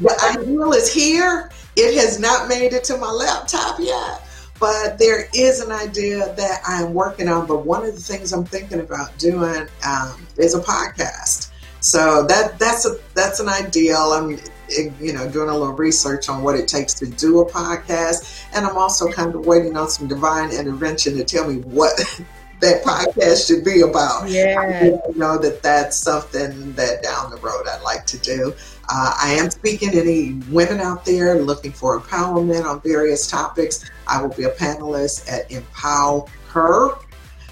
the 0.00 0.36
ideal 0.38 0.72
is 0.72 0.92
here. 0.92 1.50
It 1.74 1.98
has 1.98 2.20
not 2.20 2.48
made 2.48 2.72
it 2.72 2.84
to 2.84 2.96
my 2.98 3.10
laptop 3.10 3.80
yet, 3.80 4.22
but 4.60 4.96
there 4.98 5.28
is 5.34 5.60
an 5.60 5.72
idea 5.72 6.32
that 6.36 6.60
I'm 6.66 6.94
working 6.94 7.28
on. 7.28 7.46
But 7.46 7.66
one 7.66 7.84
of 7.84 7.94
the 7.96 8.00
things 8.00 8.32
I'm 8.32 8.44
thinking 8.44 8.80
about 8.80 9.18
doing 9.18 9.66
um, 9.84 10.26
is 10.36 10.54
a 10.54 10.60
podcast. 10.60 11.50
So 11.80 12.24
that 12.28 12.60
that's 12.60 12.86
a 12.86 12.96
that's 13.14 13.40
an 13.40 13.48
ideal. 13.48 14.12
I'm 14.12 14.38
you 14.68 15.12
know, 15.12 15.28
doing 15.28 15.48
a 15.48 15.56
little 15.56 15.74
research 15.74 16.28
on 16.28 16.42
what 16.42 16.54
it 16.54 16.68
takes 16.68 16.94
to 16.94 17.06
do 17.06 17.40
a 17.40 17.50
podcast. 17.50 18.44
And 18.54 18.66
I'm 18.66 18.76
also 18.76 19.10
kind 19.10 19.34
of 19.34 19.46
waiting 19.46 19.76
on 19.76 19.88
some 19.88 20.08
divine 20.08 20.52
intervention 20.52 21.16
to 21.16 21.24
tell 21.24 21.48
me 21.48 21.60
what 21.62 21.96
that 22.60 22.82
podcast 22.84 23.46
should 23.48 23.64
be 23.64 23.80
about. 23.80 24.28
Yeah. 24.28 24.56
I 24.58 25.10
know 25.16 25.36
that 25.38 25.62
that's 25.62 25.96
something 25.96 26.72
that 26.74 27.02
down 27.02 27.30
the 27.30 27.36
road 27.38 27.66
I'd 27.68 27.82
like 27.82 28.06
to 28.06 28.18
do. 28.18 28.54
Uh, 28.88 29.14
I 29.20 29.32
am 29.32 29.50
speaking 29.50 29.90
to 29.92 30.00
any 30.00 30.34
women 30.50 30.80
out 30.80 31.04
there 31.04 31.40
looking 31.40 31.72
for 31.72 31.98
empowerment 32.00 32.64
on 32.64 32.80
various 32.80 33.26
topics. 33.26 33.90
I 34.06 34.22
will 34.22 34.34
be 34.34 34.44
a 34.44 34.50
panelist 34.50 35.30
at 35.30 35.50
Empower 35.50 36.26
Her 36.48 36.96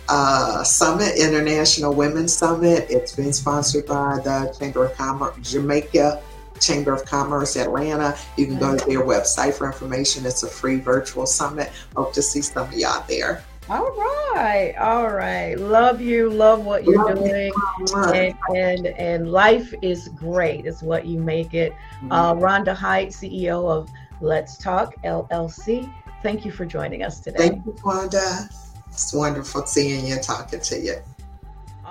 uh, 0.09 0.65
Summit, 0.65 1.17
International 1.17 1.95
Women's 1.95 2.33
Summit. 2.33 2.87
It's 2.91 3.15
been 3.15 3.33
sponsored 3.33 3.87
by 3.87 4.21
the 4.23 4.55
Chamber 4.59 4.87
of 4.87 4.97
Commerce, 4.97 5.37
Jamaica 5.41 6.23
Chamber 6.61 6.93
of 6.93 7.05
Commerce 7.05 7.57
Atlanta. 7.57 8.17
You 8.37 8.47
can 8.47 8.59
go 8.59 8.77
to 8.77 8.85
their 8.87 9.05
website 9.05 9.55
for 9.55 9.67
information. 9.67 10.27
It's 10.27 10.43
a 10.43 10.49
free 10.49 10.79
virtual 10.79 11.27
summit. 11.27 11.71
Hope 11.97 12.13
to 12.15 12.23
see 12.23 12.43
some 12.43 12.69
of 12.69 12.73
y'all 12.75 13.05
there. 13.09 13.43
All 13.69 13.97
right, 14.35 14.75
all 14.81 15.11
right. 15.11 15.55
Love 15.55 16.01
you. 16.01 16.29
Love 16.29 16.65
what 16.65 16.85
you're 16.85 17.05
love 17.05 17.19
doing, 17.19 17.53
and, 17.95 18.35
and 18.57 18.87
and 18.87 19.31
life 19.31 19.73
is 19.81 20.09
great. 20.09 20.67
Is 20.67 20.83
what 20.83 21.07
you 21.07 21.21
make 21.21 21.55
it. 21.55 21.73
Mm-hmm. 21.73 22.11
Uh, 22.11 22.35
Rhonda 22.35 22.75
Height, 22.75 23.11
CEO 23.11 23.71
of 23.71 23.89
Let's 24.21 24.57
Talk 24.57 25.01
LLC. 25.05 25.93
Thank 26.23 26.45
you 26.45 26.51
for 26.51 26.67
joining 26.67 27.05
us 27.05 27.21
today. 27.21 27.49
Thank 27.49 27.67
you, 27.67 27.77
Wanda. 27.85 28.49
It's 28.89 29.15
wonderful 29.15 29.65
seeing 29.67 30.05
you, 30.05 30.17
talking 30.17 30.61
to 30.61 30.81
you. 30.81 30.97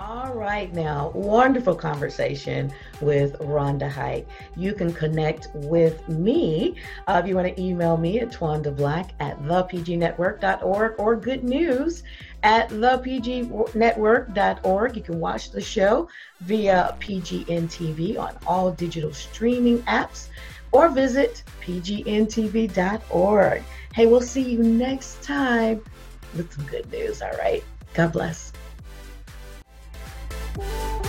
All 0.02 0.34
right, 0.34 0.74
now, 0.74 1.12
wonderful 1.14 1.76
conversation 1.76 2.72
with 3.02 3.38
Rhonda 3.40 3.90
Height. 3.90 4.26
You 4.56 4.74
can 4.74 4.94
connect 4.94 5.50
with 5.54 6.08
me 6.08 6.78
uh, 7.08 7.20
if 7.22 7.28
you 7.28 7.36
want 7.36 7.54
to 7.54 7.62
email 7.62 7.98
me 7.98 8.22
at 8.22 8.32
twandablack 8.32 9.10
at 9.20 9.38
thepgnetwork.org 9.42 10.96
or 10.98 11.18
good 11.18 11.44
news 11.44 12.04
at 12.44 12.70
thepgnetwork.org. 12.70 14.96
You 14.96 15.04
can 15.04 15.20
watch 15.20 15.52
the 15.52 15.60
show 15.60 16.08
via 16.40 16.96
PGNTV 17.02 18.18
on 18.18 18.38
all 18.48 18.72
digital 18.72 19.12
streaming 19.12 19.80
apps 19.80 20.30
or 20.72 20.88
visit 20.88 21.44
pgntv.org. 21.62 22.74
Hey, 23.94 24.06
we'll 24.06 24.22
see 24.22 24.50
you 24.50 24.64
next 24.64 25.22
time 25.22 25.84
with 26.38 26.54
some 26.54 26.66
good 26.68 26.90
news, 26.90 27.22
all 27.22 27.38
right? 27.38 27.62
God 27.94 28.14
bless. 28.14 28.49
Música 30.60 31.09